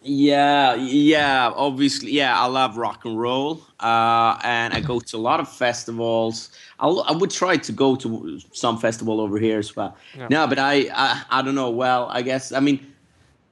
[0.02, 1.52] yeah, yeah.
[1.56, 2.40] Obviously, yeah.
[2.40, 6.52] I love rock and roll, uh, and I go to a lot of festivals.
[6.80, 9.96] I'll, I would try to go to some festival over here as well.
[10.18, 10.28] Yeah.
[10.30, 11.70] No, but I, I I don't know.
[11.70, 12.86] Well, I guess I mean.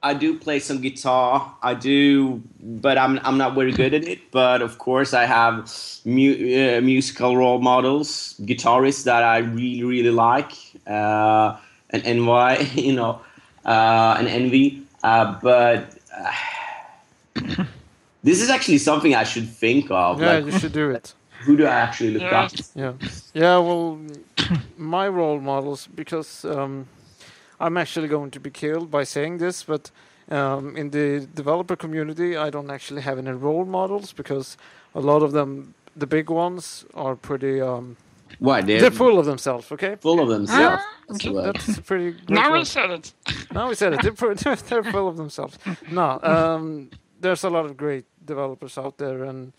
[0.00, 1.56] I do play some guitar.
[1.60, 4.30] I do, but I'm I'm not very good at it.
[4.30, 5.68] But of course, I have
[6.04, 10.52] mu- uh, musical role models, guitarists that I really really like,
[10.86, 11.56] uh,
[11.90, 13.20] and why you know,
[13.64, 14.84] uh, and envy.
[15.02, 15.97] Uh, but
[18.22, 20.20] this is actually something I should think of.
[20.20, 21.14] yeah, like, you should do it.
[21.44, 22.40] who do I actually look Yeah.
[22.42, 22.52] up?
[22.74, 22.92] Yeah,
[23.34, 23.58] yeah.
[23.58, 23.98] Well,
[24.76, 26.86] my role models because um,
[27.60, 29.90] I'm actually going to be killed by saying this, but
[30.30, 34.56] um, in the developer community, I don't actually have any role models because
[34.94, 37.60] a lot of them, the big ones, are pretty.
[37.60, 37.96] Um,
[38.38, 38.66] What?
[38.66, 39.70] They're, they're full of themselves.
[39.72, 39.96] Okay.
[40.00, 40.82] full of themselves.
[40.86, 41.42] Ah, That's okay.
[41.42, 42.12] That's pretty.
[42.12, 42.58] great Now word.
[42.58, 43.12] we said it.
[43.52, 44.02] Now we said it.
[44.02, 45.58] They're, they're full of themselves.
[45.90, 49.52] No, um, there's a lot of great developers out there, and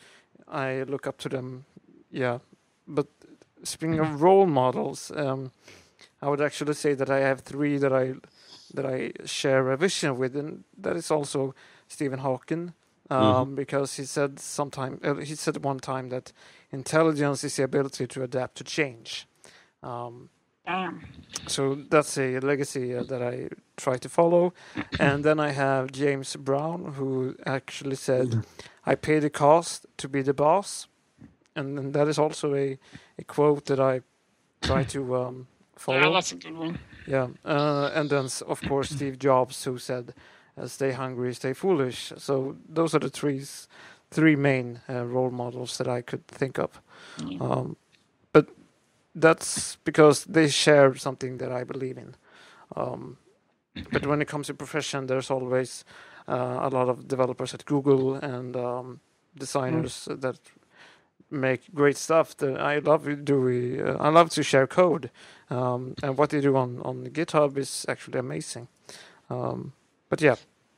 [0.48, 1.66] I look up to them.
[2.12, 2.40] Yeah,
[2.88, 3.08] but
[3.64, 5.52] speaking of role models, um,
[6.22, 8.14] I would actually say that I have three that I
[8.74, 11.54] that I share a vision with, and that is also
[11.88, 12.74] Stephen Hawking,
[13.10, 16.32] um, because he said sometime uh, he said one time that
[16.72, 19.28] intelligence is the ability to adapt to change.
[19.84, 20.30] Um,
[20.66, 21.02] Damn.
[21.48, 24.54] so that's a legacy uh, that I try to follow.
[25.00, 28.44] And then I have James Brown, who actually said,
[28.86, 30.88] I pay the cost to be the boss.
[31.56, 32.78] And then that is also a,
[33.18, 34.02] a quote that I
[34.62, 36.14] try to um, Yeah, follow.
[36.14, 36.80] that's a good one.
[37.08, 37.28] Yeah.
[37.44, 40.14] Uh, and then, of course, Steve Jobs, who said,
[40.66, 42.14] stay hungry, stay foolish.
[42.18, 43.68] So those are the three, s-
[44.12, 46.82] three main uh, role models that I could think of.
[47.26, 47.40] Yeah.
[47.40, 47.76] Um,
[48.34, 48.48] but
[49.16, 52.16] that's because they share something that I believe in.
[52.76, 53.18] Um,
[53.92, 55.86] but when it comes to profession, there's always
[56.28, 59.00] uh, a lot of developers at Google and um,
[59.38, 60.40] designers that
[61.32, 62.36] make great stuff.
[62.38, 63.82] That I love doing.
[63.82, 65.12] Uh, I love to share code,
[65.50, 68.68] um, and what they do on on GitHub is actually amazing.
[69.30, 69.74] Um,
[70.10, 70.36] but yeah,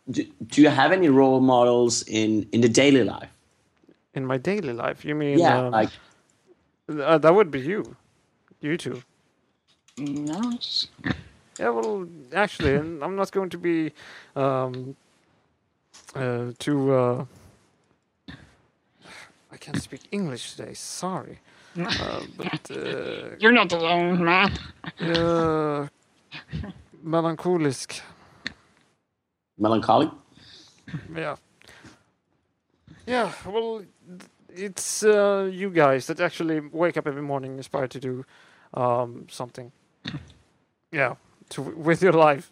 [0.09, 3.29] Do, do you have any role models in in the daily life?
[4.13, 5.39] in my daily life, you mean?
[5.39, 5.89] yeah, um, like
[6.89, 7.95] uh, that would be you,
[8.59, 9.01] you too.
[9.97, 10.57] No,
[11.59, 13.91] Yeah, well, actually, I'm not going to be
[14.35, 14.95] um,
[16.15, 16.91] uh, too.
[16.93, 17.25] Uh,
[19.51, 20.73] I can't speak English today.
[20.73, 21.39] Sorry,
[21.77, 24.51] uh, but uh, You're not alone, man.
[24.99, 25.87] uh,
[27.03, 28.01] melancholisk.
[29.61, 30.09] Melancholic.
[31.15, 31.35] Yeah.
[33.07, 33.31] Yeah.
[33.45, 33.85] Well,
[34.49, 38.25] it's uh, you guys that actually wake up every morning inspired to do
[38.73, 39.71] um, something.
[40.93, 41.15] Yeah,
[41.51, 42.51] to with your life.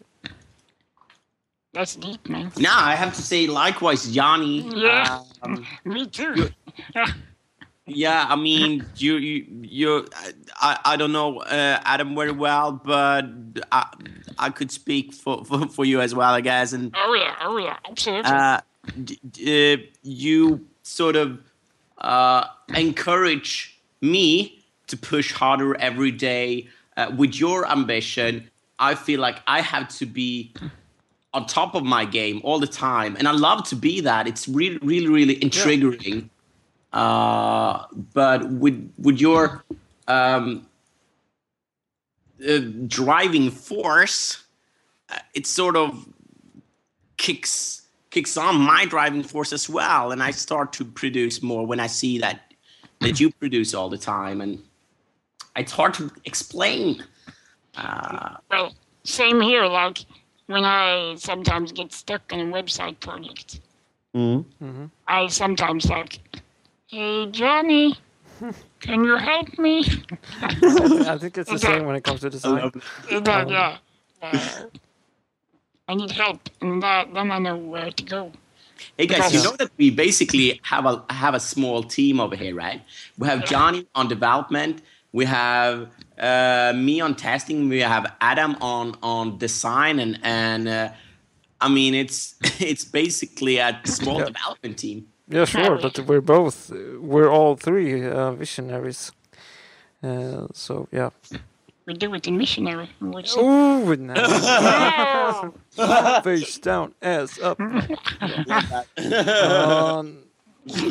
[1.74, 2.50] That's deep, man.
[2.56, 4.62] Now I have to say, likewise, Yanni.
[4.74, 5.20] Yeah.
[5.42, 6.48] Um, Me too.
[7.96, 10.08] yeah, I mean, you, you, you.
[10.60, 13.24] I, I don't know uh, Adam very well, but
[13.72, 13.86] I,
[14.38, 16.72] I could speak for, for, for you as well, I guess.
[16.72, 18.30] And Oh yeah, oh yeah, absolutely.
[18.30, 18.60] uh,
[19.04, 21.38] d- d- uh, you sort of
[21.98, 28.50] uh, encourage me to push harder every day uh, with your ambition.
[28.78, 30.52] I feel like I have to be
[31.32, 34.26] on top of my game all the time, and I love to be that.
[34.26, 36.30] It's really, really, really intriguing.
[36.92, 39.64] Uh, but with with your
[40.08, 40.66] um,
[42.46, 44.44] uh, driving force,
[45.08, 46.08] uh, it sort of
[47.16, 51.78] kicks kicks on my driving force as well, and I start to produce more when
[51.78, 52.52] I see that
[53.00, 54.62] that you produce all the time, and
[55.56, 57.04] it's hard to explain.
[57.76, 58.74] Uh, well,
[59.04, 59.66] same here.
[59.66, 60.04] Like
[60.46, 63.60] when I sometimes get stuck on a website project,
[65.06, 66.18] I sometimes like,
[66.90, 67.96] hey Johnny,
[68.80, 69.84] can you help me?
[70.32, 72.72] I think it's the same when it comes to design.
[73.10, 73.76] And then, yeah,
[74.22, 74.64] uh,
[75.88, 78.32] I need help, and that, then I know where to go.
[78.98, 82.54] Hey guys, you know that we basically have a have a small team over here,
[82.54, 82.82] right?
[83.18, 88.96] We have Johnny on development, we have uh, me on testing, we have Adam on
[89.02, 90.90] on design, and and uh,
[91.60, 94.24] I mean it's it's basically a small Yeah.
[94.26, 95.06] development team.
[95.30, 99.12] Yeah, sure, but we're both we're all three uh, visionaries.
[100.02, 101.10] Uh, so yeah.
[101.86, 102.90] We do it in missionary.
[103.00, 104.14] Which Ooh, no.
[105.78, 107.60] oh, face down, ass up.
[108.98, 110.18] um,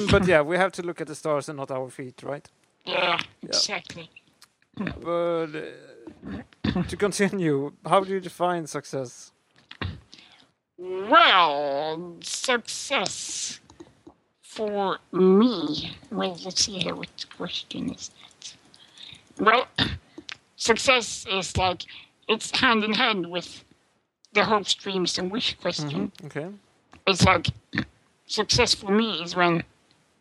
[0.10, 2.50] but yeah, we have to look at the stars and not our feet, right?
[2.86, 4.10] yeah, exactly.
[4.76, 9.34] But uh, to continue, how do you define success?
[10.78, 13.60] Well, success
[14.60, 15.96] for me.
[16.12, 16.94] Well, let's see here.
[16.94, 19.46] What the question is that?
[19.46, 19.68] Well,
[20.58, 21.86] success is like
[22.28, 23.64] it's hand in hand with
[24.34, 26.12] the hopes, dreams, and wish question.
[26.26, 26.48] Okay.
[27.08, 27.48] It's like
[28.26, 29.64] success for me is when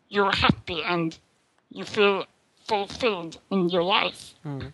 [0.07, 1.19] you're happy and
[1.69, 2.25] you feel
[2.65, 4.35] fulfilled in your life.
[4.45, 4.73] Um,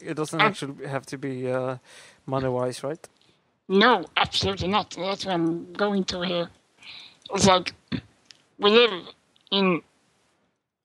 [0.00, 1.78] It doesn't I- actually have to be uh,
[2.26, 3.08] money-wise, right?
[3.68, 4.90] No, absolutely not.
[4.90, 6.48] That's what I'm going to here.
[7.34, 7.74] It's like
[8.58, 9.08] we live
[9.50, 9.82] in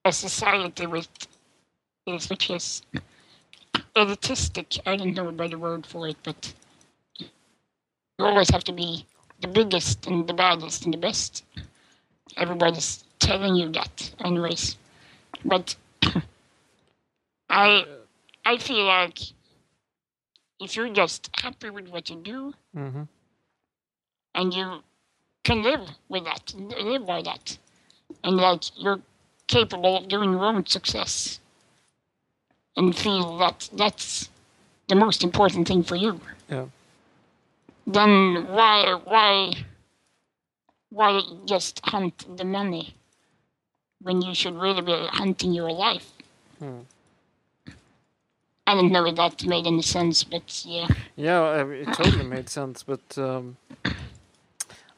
[0.04, 1.08] a society with
[2.06, 2.82] is which is
[3.96, 4.78] elitistic.
[4.86, 6.54] I don't know a better word for it, but
[8.18, 9.06] you always have to be
[9.40, 11.44] the biggest and the baddest and the best.
[12.36, 14.76] Everybody's telling you that, anyways.
[15.44, 15.76] But
[17.50, 17.86] I
[18.44, 19.18] I feel like
[20.60, 23.02] if you're just happy with what you do hmm
[24.34, 24.82] and you
[25.46, 27.56] can live with that, live by that,
[28.24, 29.00] and like you're
[29.46, 31.38] capable of doing your own success,
[32.76, 34.28] and feel that that's
[34.88, 36.20] the most important thing for you,
[36.50, 36.66] Yeah.
[37.86, 39.52] then why why
[40.90, 42.94] why just hunt the money
[44.02, 46.08] when you should really be hunting your life?
[46.58, 46.80] Hmm.
[48.66, 50.88] I don't know if that made any sense, but yeah.
[51.14, 53.56] Yeah, it totally made sense, but um,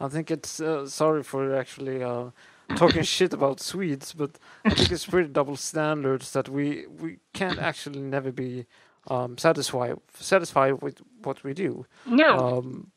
[0.01, 2.31] I think it's uh, sorry for actually uh,
[2.75, 4.39] talking shit about Swedes, but
[4.71, 8.67] I think it's pretty double standards that we we can't actually never be
[9.09, 12.93] um, satisfied satisfied with what we do No, um,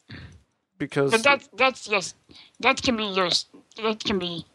[0.78, 2.16] because But that that's just
[2.60, 3.48] that can be just
[3.78, 4.46] that can be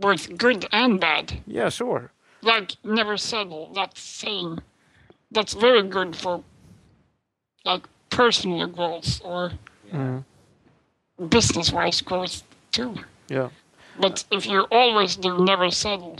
[0.00, 1.42] both good and bad.
[1.46, 2.10] yeah, sure,
[2.42, 3.72] Like never settle.
[3.74, 4.58] That's saying
[5.30, 6.42] that's very good for
[7.64, 9.52] like personal goals or
[9.92, 10.24] Mhm.
[11.28, 12.42] Business wise growth
[12.72, 12.94] too.
[13.28, 13.50] yeah,
[14.00, 16.16] But if you always do never settle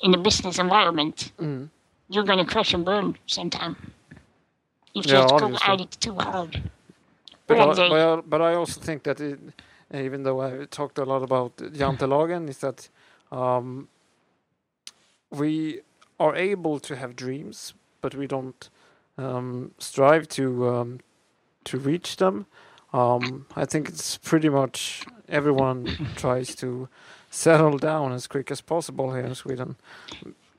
[0.00, 1.68] in a business environment, mm.
[2.08, 3.76] you're gonna crash and burn sometime.
[4.94, 5.72] If you Yeah, just go obviously.
[5.72, 6.70] at it too hard.
[7.46, 9.40] But I, but, I, but I also think that it,
[9.92, 12.88] even though I talked a lot about Jantelagen, is that
[13.32, 13.88] um,
[15.30, 15.80] we
[16.20, 18.68] are able to have dreams, but we don't
[19.18, 21.00] um, strive to um,
[21.64, 22.46] to reach them.
[22.92, 25.86] Um, I think it's pretty much everyone
[26.16, 26.88] tries to
[27.30, 29.76] settle down as quick as possible here in Sweden.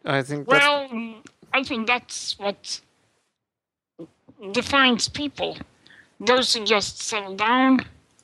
[0.05, 0.87] I think Well,
[1.53, 2.81] I think that's what
[4.53, 5.57] defines people.
[6.19, 7.79] Those who just settle down,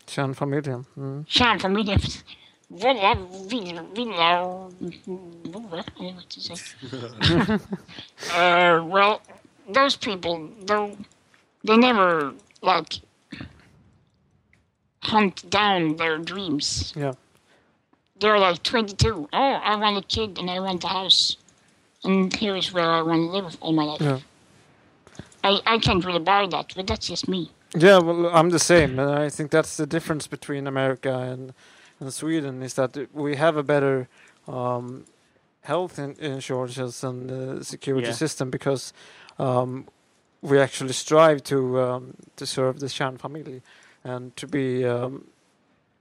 [0.05, 0.85] kärnfamiljen.
[0.95, 1.25] Mm.
[1.27, 1.99] kärnfamiljen,
[2.69, 3.15] villa,
[3.95, 4.71] villa och
[5.43, 6.55] vovve, I don't know what to say.
[8.35, 9.21] uh, well,
[9.69, 10.95] those people, though,
[11.63, 12.99] they never, like,
[15.07, 16.93] hunt down their dreams.
[16.95, 17.13] Yeah.
[18.19, 19.29] They're like 22.
[19.31, 21.37] Oh, I want a kid and I want a house.
[22.03, 24.01] And here's where I want to live all my life.
[24.01, 24.19] Yeah.
[25.43, 27.51] I, I can't really buy that, but that's just me.
[27.75, 31.53] Yeah, well, I'm the same, and I think that's the difference between America and,
[31.99, 34.07] and Sweden is that we have a better
[34.47, 35.05] um,
[35.61, 38.13] health in- insurances and uh, security Yeah.
[38.13, 38.93] system because
[39.37, 39.85] um,
[40.41, 43.61] we actually strive to um, to serve the kärnfamilj
[44.03, 45.27] and to be um,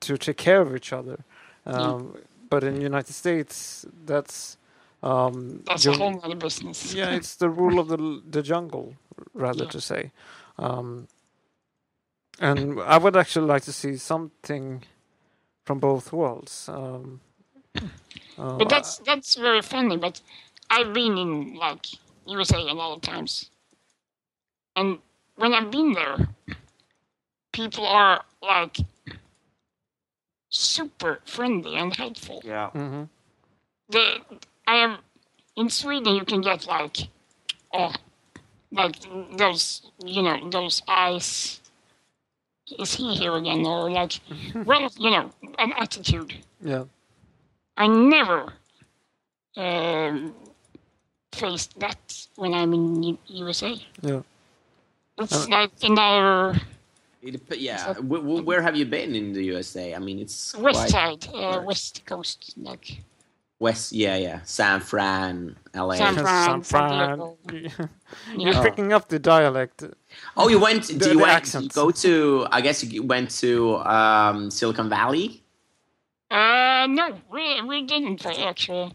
[0.01, 1.19] to take care of each other.
[1.67, 2.15] Um,
[2.49, 4.57] But in the United States, that's
[5.03, 6.95] um, That's your- a whole other business.
[6.97, 8.95] yeah, it's the rule of the the jungle,
[9.35, 9.71] rather Yeah.
[9.71, 10.11] to say.
[10.59, 11.09] Um,
[12.41, 14.85] and I would actually like to see something
[15.65, 16.69] from both worlds.
[16.69, 17.21] Um,
[18.39, 19.97] uh, But that's that's very funny.
[19.97, 20.21] But
[20.71, 21.87] I've been in like
[22.27, 23.51] USA a lot of times,
[24.77, 24.99] and
[25.37, 26.29] when I've been there,
[27.57, 28.77] people are like
[30.51, 32.41] super friendly and helpful.
[32.45, 32.71] Yeah.
[32.75, 33.05] Mm-hmm.
[33.89, 34.21] The
[34.67, 34.99] I am
[35.57, 36.15] in Sweden.
[36.15, 36.97] You can get like
[37.73, 37.93] oh,
[38.73, 38.97] like
[39.39, 41.61] those you know those eyes.
[42.79, 43.65] Is he here again?
[43.65, 44.15] Or like,
[44.67, 46.35] well, you know, an attitude.
[46.61, 46.85] yeah,
[47.77, 48.53] I never
[49.57, 50.35] um,
[51.33, 53.77] faced that when I'm in U- USA.
[54.03, 54.23] yeah.
[55.19, 56.61] It's Uh, like another
[57.27, 57.95] It, yeah.
[57.95, 59.95] Wh- wh- where have you been in the USA?
[59.95, 62.99] I mean, it's west quite side, uh, west coast, like
[63.59, 63.93] west.
[63.93, 64.41] Yeah, yeah.
[64.45, 65.95] San Fran, LA.
[65.97, 66.91] San Fran, San Fran.
[66.91, 67.37] Santiago.
[68.37, 68.63] You're Yeah.
[68.63, 69.85] picking up the dialect.
[70.37, 70.85] Oh, you went.
[70.89, 71.73] The- Do you went, accent.
[71.73, 72.47] go to?
[72.53, 75.43] I guess you went to um, Silicon Valley.
[76.31, 78.93] Uh, no, we we didn't actually.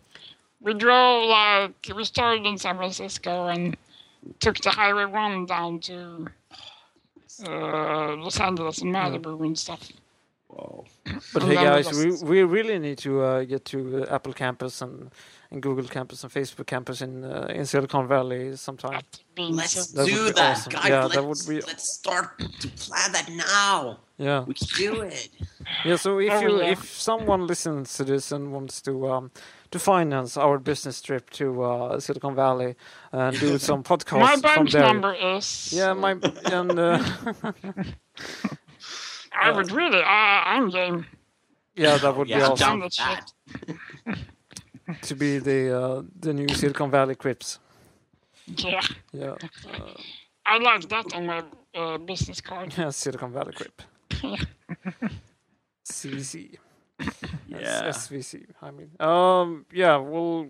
[0.60, 3.76] We drove like we started in San Francisco and
[4.40, 6.28] took the Highway One down to
[7.48, 9.92] uh, Los Angeles and Malibu and stuff.
[10.50, 10.86] Wow.
[11.34, 14.82] But And hey, guys, we, we really need to uh, get to uh, Apple campus
[14.82, 15.10] and,
[15.50, 19.00] and Google campus and Facebook campus in uh, in Silicon Valley sometime.
[19.38, 20.72] Let's That do that, awesome.
[20.74, 20.90] guys.
[20.90, 24.00] Yeah, let's, that would be- let's start to plan that now.
[24.18, 24.44] Yeah.
[24.44, 25.30] We can do it.
[25.86, 26.72] Yeah, so if Oh, you yeah.
[26.74, 29.32] if someone listens to this and wants to um
[29.72, 32.76] to finance our business trip to uh, Silicon Valley
[33.12, 34.82] and do some my podcasts from bank there.
[34.84, 35.74] number is.
[35.74, 36.12] Yeah, my
[36.46, 37.00] and uh,
[39.34, 40.02] I would really.
[40.02, 41.06] Uh, I'm game.
[41.76, 43.32] yeah, that would be Yeah, I'm awesome that.
[45.04, 47.60] to be the uh, the new Silicon Valley Crips.
[48.58, 48.82] Yeah,
[49.14, 49.36] Yeah,
[49.74, 49.94] uh,
[50.46, 51.44] I like that on my
[51.76, 52.74] uh, business card.
[52.78, 53.82] yeah, Silicon Valley Grip.
[55.86, 56.58] CVC.
[57.50, 58.18] That's Yeah.
[58.18, 58.46] SVC.
[58.62, 59.98] I mean, um, yeah.
[59.98, 60.48] Well,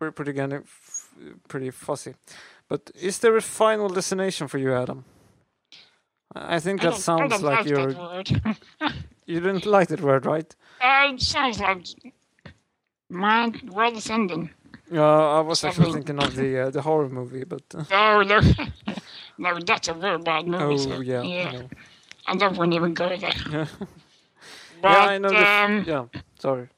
[0.00, 1.08] we're pretty gonna f-
[1.48, 2.14] pretty fussy,
[2.68, 5.04] but is there a final destination for you, Adam?
[6.34, 7.92] I I think that don't- I sounds don't like like you're.
[7.94, 8.28] word.
[9.26, 10.54] You didn't like that word, right?
[10.82, 11.86] Uh, it sounds like
[13.08, 14.50] man, world is ending.
[14.92, 18.22] Uh, I was actually Something- thinking of the uh, the horror movie, but uh, Oh
[18.22, 18.40] no,
[19.38, 20.78] no, that's a very bad movie.
[20.78, 21.52] so, oh yeah, I yeah.
[21.52, 21.68] know.
[22.26, 23.68] I don't want to even go there.
[24.84, 25.28] yeah, But, yeah, I know.
[25.30, 26.68] The, um, yeah, sorry.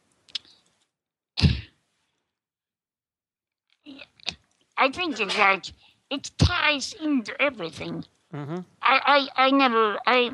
[4.78, 5.64] I think it's like
[6.10, 8.04] it ties into everything.
[8.32, 10.30] hmm I, I, I never, I,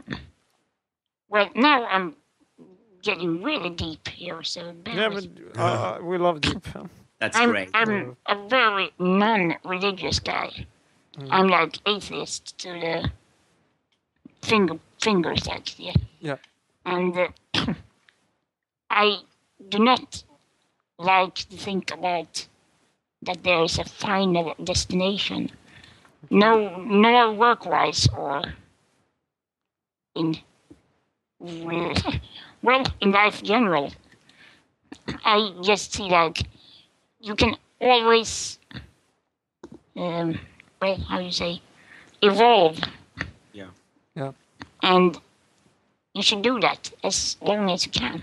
[1.28, 2.16] well, now I'm
[3.02, 6.66] getting really deep here, so bear Yeah, but uh, we love deep.
[7.18, 7.70] That's I'm, great.
[7.74, 10.66] I'm a very non-religious guy.
[11.16, 11.28] Mm.
[11.30, 13.10] I'm like atheist to the
[14.42, 15.92] finger fingers, like yeah.
[16.20, 16.36] Yeah.
[16.84, 17.28] And uh,
[18.90, 19.18] I
[19.68, 20.24] do not
[20.98, 22.46] like to think about
[23.22, 25.50] that there is a final destination.
[26.30, 28.42] No, nor work-wise or
[30.14, 30.36] in
[32.62, 33.92] well in life general.
[35.24, 36.42] I just see like
[37.20, 38.58] you can always,
[39.96, 40.38] um,
[40.80, 41.60] well, how you say,
[42.20, 42.78] evolve.
[43.52, 43.70] Yeah.
[44.14, 44.32] Yeah.
[44.82, 45.18] And
[46.14, 48.22] you should do that as long as you can,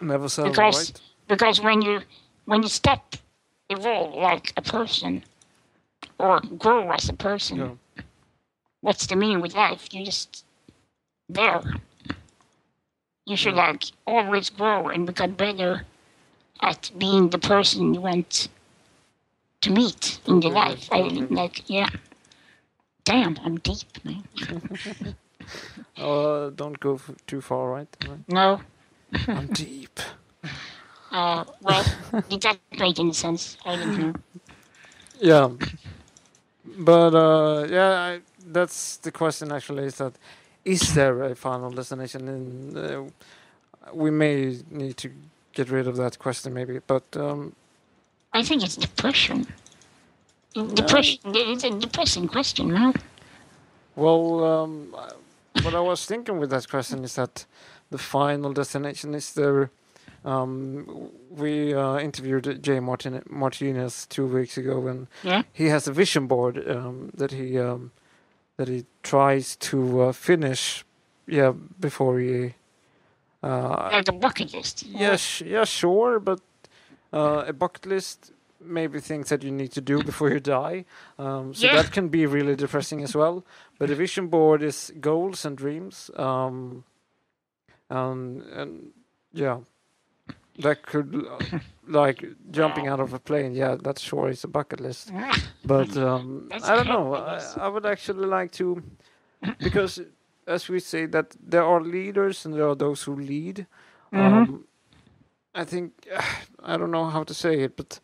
[0.00, 1.00] Never sell, because right?
[1.28, 2.00] because when you
[2.46, 3.16] when you stop
[3.68, 5.22] evolve like a person
[6.18, 8.02] or grow as a person, Yeah.
[8.80, 9.88] what's the meaning with life?
[9.92, 10.44] You just
[11.28, 11.62] there.
[13.26, 15.84] You should like always grow and become better
[16.60, 18.48] at being the person you want
[19.60, 20.88] to meet in your life.
[20.90, 21.00] I
[21.30, 21.90] like yeah.
[23.04, 24.24] Damn, I'm deep, man.
[25.98, 27.88] Uh, don't go f- too far, right?
[28.02, 28.20] Right.
[28.28, 28.60] No,
[29.34, 30.00] I'm deep.
[31.12, 31.84] uh, well,
[32.28, 33.58] did that make any sense?
[33.64, 34.14] I don't know.
[35.20, 35.50] Yeah,
[36.64, 39.52] but uh, yeah, I, that's the question.
[39.52, 40.14] Actually, is that
[40.64, 42.28] is there a final destination?
[42.28, 43.02] And uh,
[43.94, 45.10] we may need to
[45.54, 46.80] get rid of that question, maybe.
[46.86, 47.54] But um,
[48.32, 49.46] I think it's depression.
[50.54, 51.20] Depression.
[51.26, 52.94] It's a depressing question, no?
[53.96, 55.12] well, um, I-
[55.64, 57.46] what I was thinking with that question is that
[57.90, 59.70] the final destination is there.
[60.24, 65.42] Um, we uh, interviewed Jay Martin- Martinez two weeks ago, and Yeah.
[65.52, 67.90] he has a vision board um, that he um,
[68.56, 70.84] that he tries to uh, finish,
[71.26, 72.54] yeah, before he.
[73.42, 74.82] Uh, Like a bucket list.
[74.82, 76.40] yeah, sh- yeah, sure, but
[77.12, 80.84] uh, a bucket list, maybe things that you need to do before you die.
[81.18, 81.82] Um, so Yeah.
[81.82, 83.44] that can be really depressing as well.
[83.78, 86.10] But a vision board is goals and dreams.
[86.16, 86.84] Um,
[87.90, 88.92] um, and
[89.32, 89.60] yeah,
[90.58, 93.54] that could uh, like jumping out of a plane.
[93.54, 95.10] Yeah, that's sure is a bucket list.
[95.64, 97.14] But um, I don't know.
[97.14, 97.40] I.
[97.56, 98.82] I would actually like to,
[99.58, 100.00] because
[100.46, 103.66] as we say that there are leaders and there are those who lead.
[104.12, 104.18] Mhm.
[104.20, 104.64] Um,
[105.54, 105.92] I think
[106.62, 108.00] I don't know how to say it, but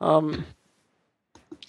[0.00, 0.44] um,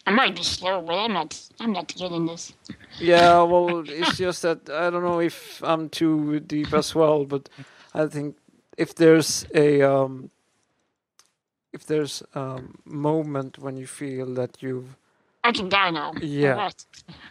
[0.08, 1.40] I might be slow, but I'm not.
[1.60, 2.54] I'm not getting this.
[3.00, 3.42] yeah.
[3.52, 7.50] Well, it's just that I don't know if I'm too deep as well, but
[7.94, 8.36] I think
[8.78, 10.30] if there's a um,
[11.74, 14.96] if there's a moment when you feel that you've
[15.44, 16.14] I can die now.
[16.22, 16.70] Yeah.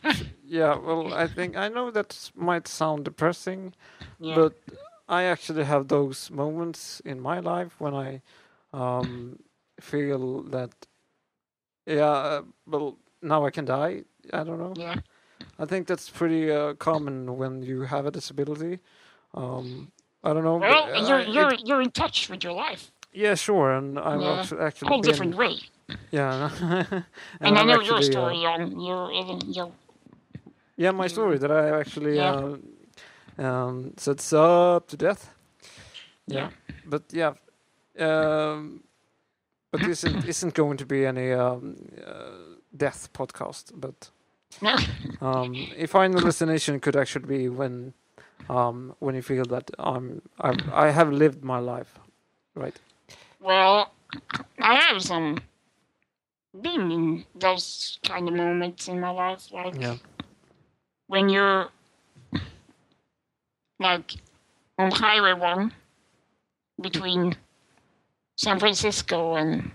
[0.50, 3.74] Yeah, well, I think I know that might sound depressing,
[4.18, 4.34] Yeah.
[4.34, 4.54] but
[5.06, 8.22] I actually have those moments in my life when I
[8.72, 9.38] um,
[9.80, 10.70] feel that,
[11.86, 14.04] yeah, uh, well, now I can die.
[14.32, 14.74] I don't know.
[14.76, 14.96] yeah.
[15.58, 18.78] I think that's pretty uh, common when you have a disability.
[19.34, 19.90] Um,
[20.22, 20.58] I don't know.
[20.58, 22.90] but, Well, uh, you're you're you're in touch with your life.
[23.12, 24.40] yeah, sure, and I'm Yeah.
[24.40, 25.58] actu- actually Whole been, different way.
[26.10, 26.50] yeah,
[27.40, 28.80] And, I I've know your actually, uh, story, Jan.
[28.80, 29.72] You're you're
[30.76, 32.56] Yeah, my story that I actually Yeah.
[33.38, 35.34] uh, um, sets up to death.
[36.26, 36.50] Yeah, Yeah.
[36.84, 37.32] but yeah,
[37.98, 38.82] um,
[39.70, 42.30] but this isn't, isn't going to be any um, uh,
[42.76, 43.72] death podcast.
[43.74, 44.10] But
[45.20, 47.94] um, a final destination could actually be when
[48.48, 51.98] um, when you feel that I'm I've, I have lived my life,
[52.54, 52.76] right?
[53.40, 53.92] Well,
[54.58, 55.38] I have some
[56.60, 59.96] been in those kind of moments in my life, like Yeah,
[61.06, 61.68] when you're
[63.78, 64.14] like
[64.78, 65.72] on Highway One
[66.80, 67.36] between
[68.38, 69.72] San Francisco and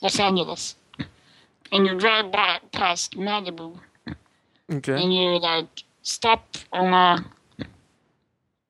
[0.00, 0.76] Los Angeles,
[1.72, 3.76] and you drive by past Malibu,
[4.72, 5.02] Okay.
[5.02, 7.24] and you like stop on a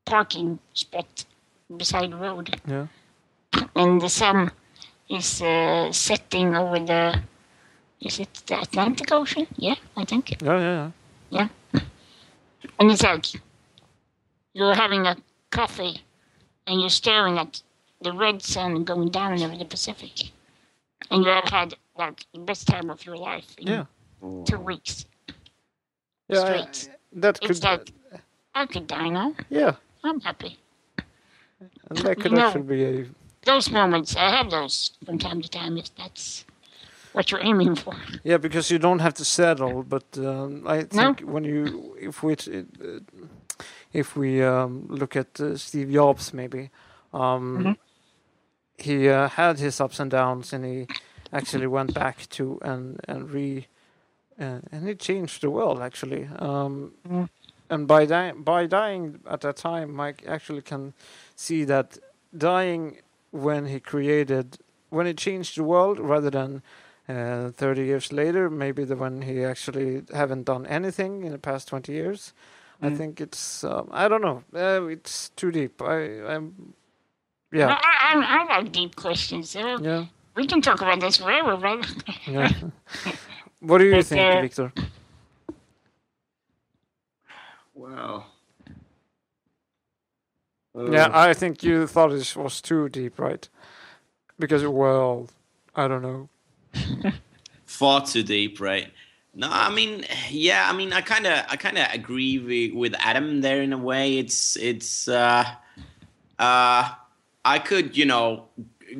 [0.06, 1.26] parking spot
[1.76, 2.86] beside the road, Yeah.
[3.74, 4.50] and the sun
[5.10, 7.20] is uh, setting over the.
[8.00, 9.46] Is it the Atlantic Ocean?
[9.56, 10.40] Yeah, I think.
[10.42, 10.90] Yeah, yeah,
[11.30, 11.48] yeah.
[12.78, 13.26] And it's like
[14.54, 15.16] you're having a
[15.50, 16.02] coffee
[16.66, 17.62] and you're staring at
[18.06, 20.14] the red sun going down over the Pacific.
[21.10, 23.84] And you have had like the best time of your life in Yeah.
[24.50, 25.06] two weeks.
[26.28, 26.76] Yeah, I- Straight.
[27.22, 27.50] that could.
[27.50, 27.92] It's like
[28.54, 29.34] I could die now.
[29.50, 29.72] yeah,
[30.04, 30.52] I'm happy.
[31.88, 32.46] and that could No.
[32.46, 33.06] actually be a.
[33.52, 36.44] Those moments, I have those from time to time if that's
[37.14, 37.94] what you're aiming for.
[38.24, 39.82] Yeah, because you don't have to settle.
[39.94, 40.86] But um, I No.
[41.00, 43.00] think when you, if we, uh,
[43.92, 46.70] if we um, look at uh, Steve Jobs, maybe,
[47.12, 47.76] um, Mhm.
[48.78, 50.86] He uh, had his ups and downs, and he
[51.32, 53.66] actually went back to and and re,
[54.40, 56.28] uh, and he changed the world actually.
[56.38, 57.28] Um, Mhm.
[57.68, 60.92] And by dying, by dying at that time, Mike actually can
[61.34, 61.98] see that
[62.32, 62.98] dying
[63.32, 64.58] when he created,
[64.90, 66.62] when he changed the world, rather than
[67.08, 71.66] uh, 30 years later, maybe the when he actually haven't done anything in the past
[71.68, 72.32] 20 years.
[72.82, 72.96] I Mm.
[72.96, 74.42] think it's um, I don't know.
[74.54, 75.82] Uh, it's too deep.
[75.82, 76.74] I I'm
[77.52, 81.56] yeah I, I, I like deep questions, so yeah we can talk about this forever,
[81.56, 81.88] brother.
[82.26, 82.52] yeah.
[83.60, 84.72] what do you But, think, uh, Victor?
[87.74, 88.26] Well.
[90.74, 93.48] Yeah, I think you thought this was too deep, right?
[94.38, 95.28] Because well,
[95.74, 96.28] I don't know.
[97.64, 98.92] far too deep, right?
[99.34, 102.94] No, I mean, yeah, I mean, I kind of, I kind of agree with, with
[102.98, 104.18] Adam there in a way.
[104.18, 105.44] It's, it's, uh,
[106.38, 106.90] uh,
[107.46, 108.46] I could, you know,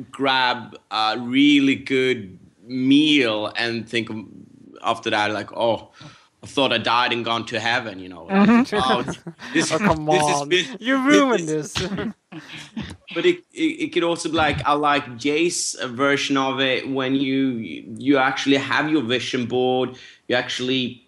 [0.09, 4.25] grab a really good meal and think of-
[4.81, 5.89] after that, like, oh,
[6.43, 8.23] I thought I died and gone to heaven, you know.
[8.29, 9.03] like, oh,
[9.53, 11.73] this, Oh come this on, been- you ruined this.
[13.15, 17.15] but it, it it could also be like I like Jay's version of it when
[17.15, 17.39] you
[17.97, 21.03] you actually have your vision board, you actually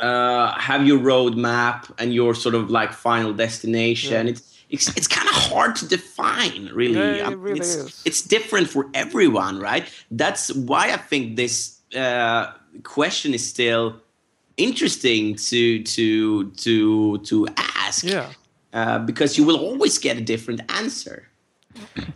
[0.00, 4.26] uh, have your roadmap and your sort of like final destination.
[4.26, 4.32] Yeah.
[4.32, 7.18] It's it's it's kind of hard to define, really.
[7.18, 8.02] Yeah, it really it's, is.
[8.04, 9.84] it's different for everyone, right?
[10.10, 12.52] That's why I think this uh,
[12.82, 14.00] question is still
[14.56, 18.30] interesting to to to to ask yeah,
[18.72, 21.28] uh, because you will always get a different answer.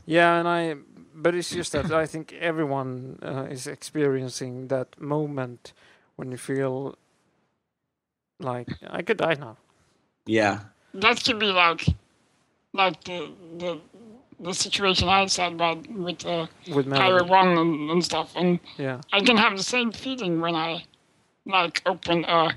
[0.07, 0.77] yeah, and I.
[1.17, 5.73] But it's just that I think everyone uh, is experiencing that moment
[6.17, 6.99] when you feel
[8.41, 9.57] like I could die now.
[10.27, 10.61] Yeah.
[10.93, 11.87] that could be like
[12.75, 13.81] like the the
[14.41, 17.31] the situation I said about with uh, With Higher Melody.
[17.31, 20.85] One and, and stuff, and Yeah, I can have the same feeling when I
[21.47, 22.57] like open a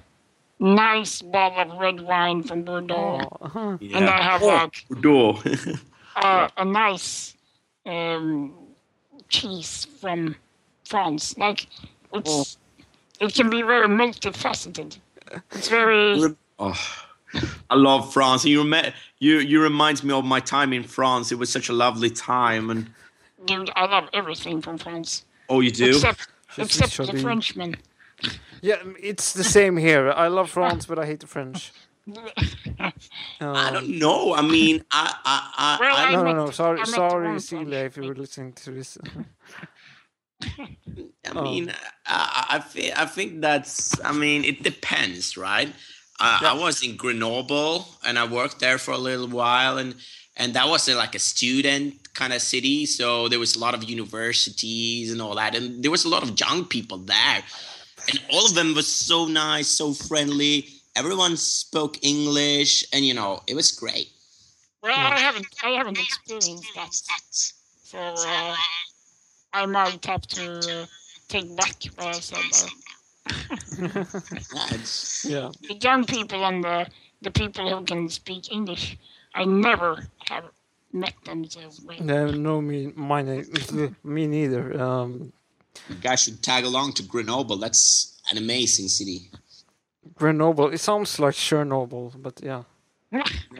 [0.59, 3.97] nice bottle of red wine from Bordeaux, oh, yeah.
[3.97, 5.41] and I have like Bordeaux.
[6.17, 7.35] a, a nice
[7.85, 8.53] um,
[9.29, 10.35] cheese from
[10.83, 11.37] France.
[11.37, 11.67] Like
[12.13, 12.57] it's
[13.21, 14.97] it can be very multifaceted.
[15.51, 17.06] It's very oh,
[17.69, 18.43] I love France.
[18.43, 21.31] And you, rem- you you reminds me of my time in France.
[21.31, 22.69] It was such a lovely time.
[22.69, 22.89] And
[23.45, 23.69] dude.
[23.75, 25.89] I love everything from France oh, you do?
[25.89, 27.21] except except the chubby.
[27.21, 27.75] Frenchman.
[28.61, 30.11] yeah, it's the same here.
[30.11, 31.71] I love France, but I hate the French.
[32.79, 32.93] I
[33.41, 34.33] Um, don't know.
[34.33, 36.51] I mean, I I I, Well, I, No, no, no.
[36.51, 38.97] Sorry, I met sorry, one Celia, if you were listening to this.
[41.25, 41.73] I mean,
[42.05, 43.99] I, I, thi- I think that's.
[44.05, 45.73] I mean, it depends, right?
[46.19, 49.95] I, I was in Grenoble and I worked there for a little while, and
[50.35, 53.73] and that was uh, like a student kind of city, so there was a lot
[53.73, 57.43] of universities and all that, and there was a lot of young people there,
[58.09, 60.67] and all of them were so nice, so friendly.
[60.95, 64.09] Everyone spoke English, and you know, it was great.
[64.81, 66.93] Well, I haven't I haven't experienced that,
[67.83, 68.55] so uh,
[69.53, 70.85] I might have to uh,
[71.27, 72.69] take back what I said.
[73.77, 74.77] Yeah,
[75.23, 75.49] yeah.
[75.67, 76.87] The young people and the
[77.21, 78.97] the people who can speak English,
[79.33, 80.45] I never have
[80.93, 81.45] met them.
[81.49, 83.45] So well, No, no, me, mine,
[84.03, 84.79] me neither.
[84.81, 85.31] Um,
[85.89, 87.57] you guys should tag along to Grenoble.
[87.57, 89.29] That's an amazing city.
[90.15, 90.73] Grenoble.
[90.73, 92.63] It sounds like Chernobyl, but yeah,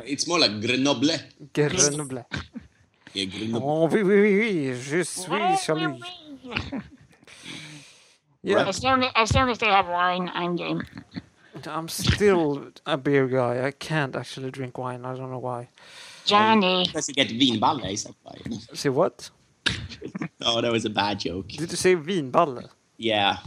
[0.06, 1.10] It's more like Grenoble.
[1.54, 2.26] Grenoble.
[3.14, 3.70] Yeah, Grenoble.
[3.70, 4.74] Oh oui, oui, oui, oui.
[4.76, 6.00] Je suis jaloux.
[8.44, 10.84] Yeah, as long as, as long as they have wine, I'm game.
[11.66, 13.66] I'm still a beer guy.
[13.66, 15.06] I can't actually drink wine.
[15.06, 15.70] I don't know why.
[16.26, 18.36] Johnny, Because you get vinballe is that why?
[18.74, 19.30] Say what?
[20.42, 21.48] Oh, that was a bad joke.
[21.50, 22.70] Did you say vinballe?
[22.98, 23.38] Yeah.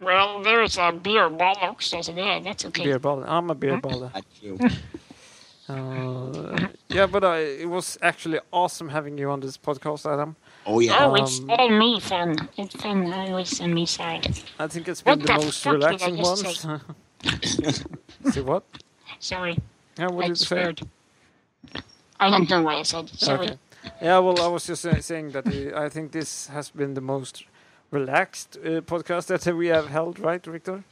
[0.00, 2.84] Well, there's a beer bollocks, so yeah, that's okay.
[2.84, 3.24] Beer baller.
[3.28, 4.10] I'm a beer baller.
[5.68, 10.34] Uh, yeah, but uh, it was actually awesome having you on this podcast, Adam.
[10.66, 10.96] Oh yeah.
[11.06, 12.48] Oh, it's Um, all me fun.
[12.56, 14.26] It's fun always on me side.
[14.58, 18.32] I think it's been What the the most fuck did I relaxing just ones.
[18.32, 18.64] See what?
[19.18, 19.58] Sorry,
[19.98, 20.46] Yeah, what I did you say?
[20.46, 20.80] sweared.
[22.20, 23.08] I don't know what I said.
[23.10, 23.46] Sorry.
[23.46, 23.58] Okay.
[24.00, 27.00] Yeah, well, I was just uh, saying that uh, I think this has been the
[27.00, 27.44] most
[27.90, 30.84] relaxed uh, podcast that we have held, right, Victor?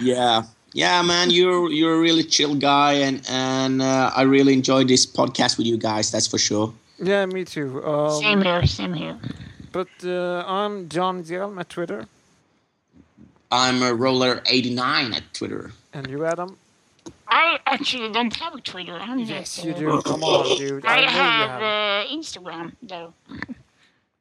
[0.00, 0.42] Yeah,
[0.72, 5.06] yeah, man, you're you're a really chill guy, and and uh, I really enjoyed this
[5.06, 6.10] podcast with you guys.
[6.10, 6.72] That's for sure.
[6.98, 7.84] Yeah, me too.
[7.84, 8.66] Um, Same here.
[8.66, 9.18] Same here.
[9.72, 12.06] But uh, I'm John Dielm at Twitter,
[13.50, 15.72] I'm a roller eighty nine at Twitter.
[15.92, 16.56] and you, Adam.
[17.28, 18.94] I actually don't have a Twitter.
[18.94, 20.00] I'm Yes, you do.
[20.02, 20.84] Come on, dude.
[20.86, 21.62] I I have have.
[21.62, 23.12] uh, Instagram though,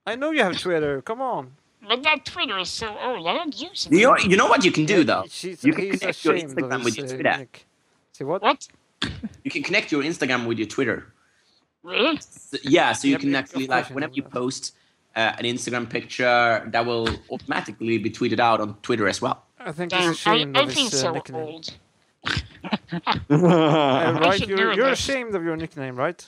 [0.05, 1.01] I know you have Twitter.
[1.01, 1.51] Come on.
[1.87, 3.25] but that Twitter is so old.
[3.27, 3.93] I don't use it.
[3.93, 5.23] You know, you know what you can do though.
[5.29, 7.37] She's, You can connect your Instagram with your Twitter.
[7.39, 7.65] nick.
[8.13, 8.41] See what?
[8.41, 8.67] What?
[9.43, 11.07] You can connect your Instagram with your Twitter.
[11.83, 12.19] Really?
[12.21, 14.75] So- yeah, so you Yep, can actually like whenever you post
[15.15, 19.43] uh, an Instagram picture, that will automatically be tweeted out on Twitter as well.
[19.59, 21.43] I think Damn, he's I, ashamed I of feel his uh, so nickname.
[21.45, 21.73] old.
[23.29, 26.27] Uh, right, you're, you're ashamed of your nickname, right?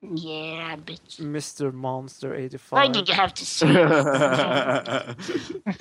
[0.00, 1.72] Yeah, but Mr.
[1.72, 2.72] Monster 85.
[2.72, 3.66] why did you have to say?
[3.68, 5.16] it?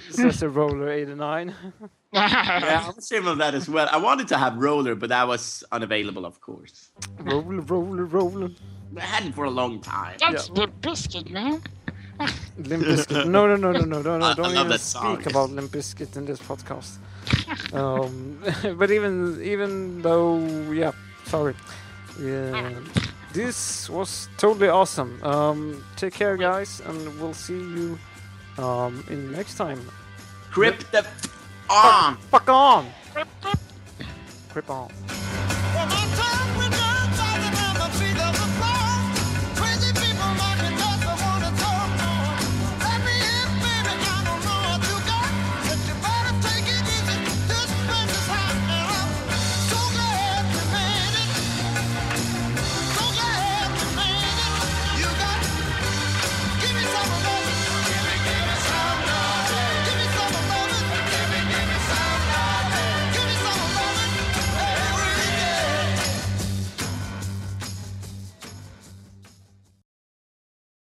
[0.09, 1.53] Says the Roller 89.
[2.13, 3.87] yeah, I'm ashamed of that as well.
[3.91, 6.89] I wanted to have roller, but that was unavailable, of course.
[7.19, 8.49] roller, roller, roller.
[8.95, 10.17] I hadn't for a long time.
[10.19, 11.61] That's the biscuit, man.
[12.57, 13.27] Limp Bizkit.
[13.27, 14.25] No, no, no, no, no, no, no.
[14.25, 16.97] I- I Don't love even that speak about Limp Bizkit in this podcast.
[17.73, 18.41] um,
[18.77, 20.39] but even even though,
[20.71, 20.91] yeah,
[21.25, 21.53] sorry.
[22.19, 22.71] Yeah,
[23.33, 25.21] this was totally awesome.
[25.23, 27.99] Um, take care, guys, and we'll see you
[28.57, 29.79] um, in next time.
[30.51, 32.17] Grip the f- on.
[32.31, 32.87] Fuck on!
[33.13, 33.59] Quip, quip.
[34.53, 34.89] Grip on.
[34.89, 36.36] One more time.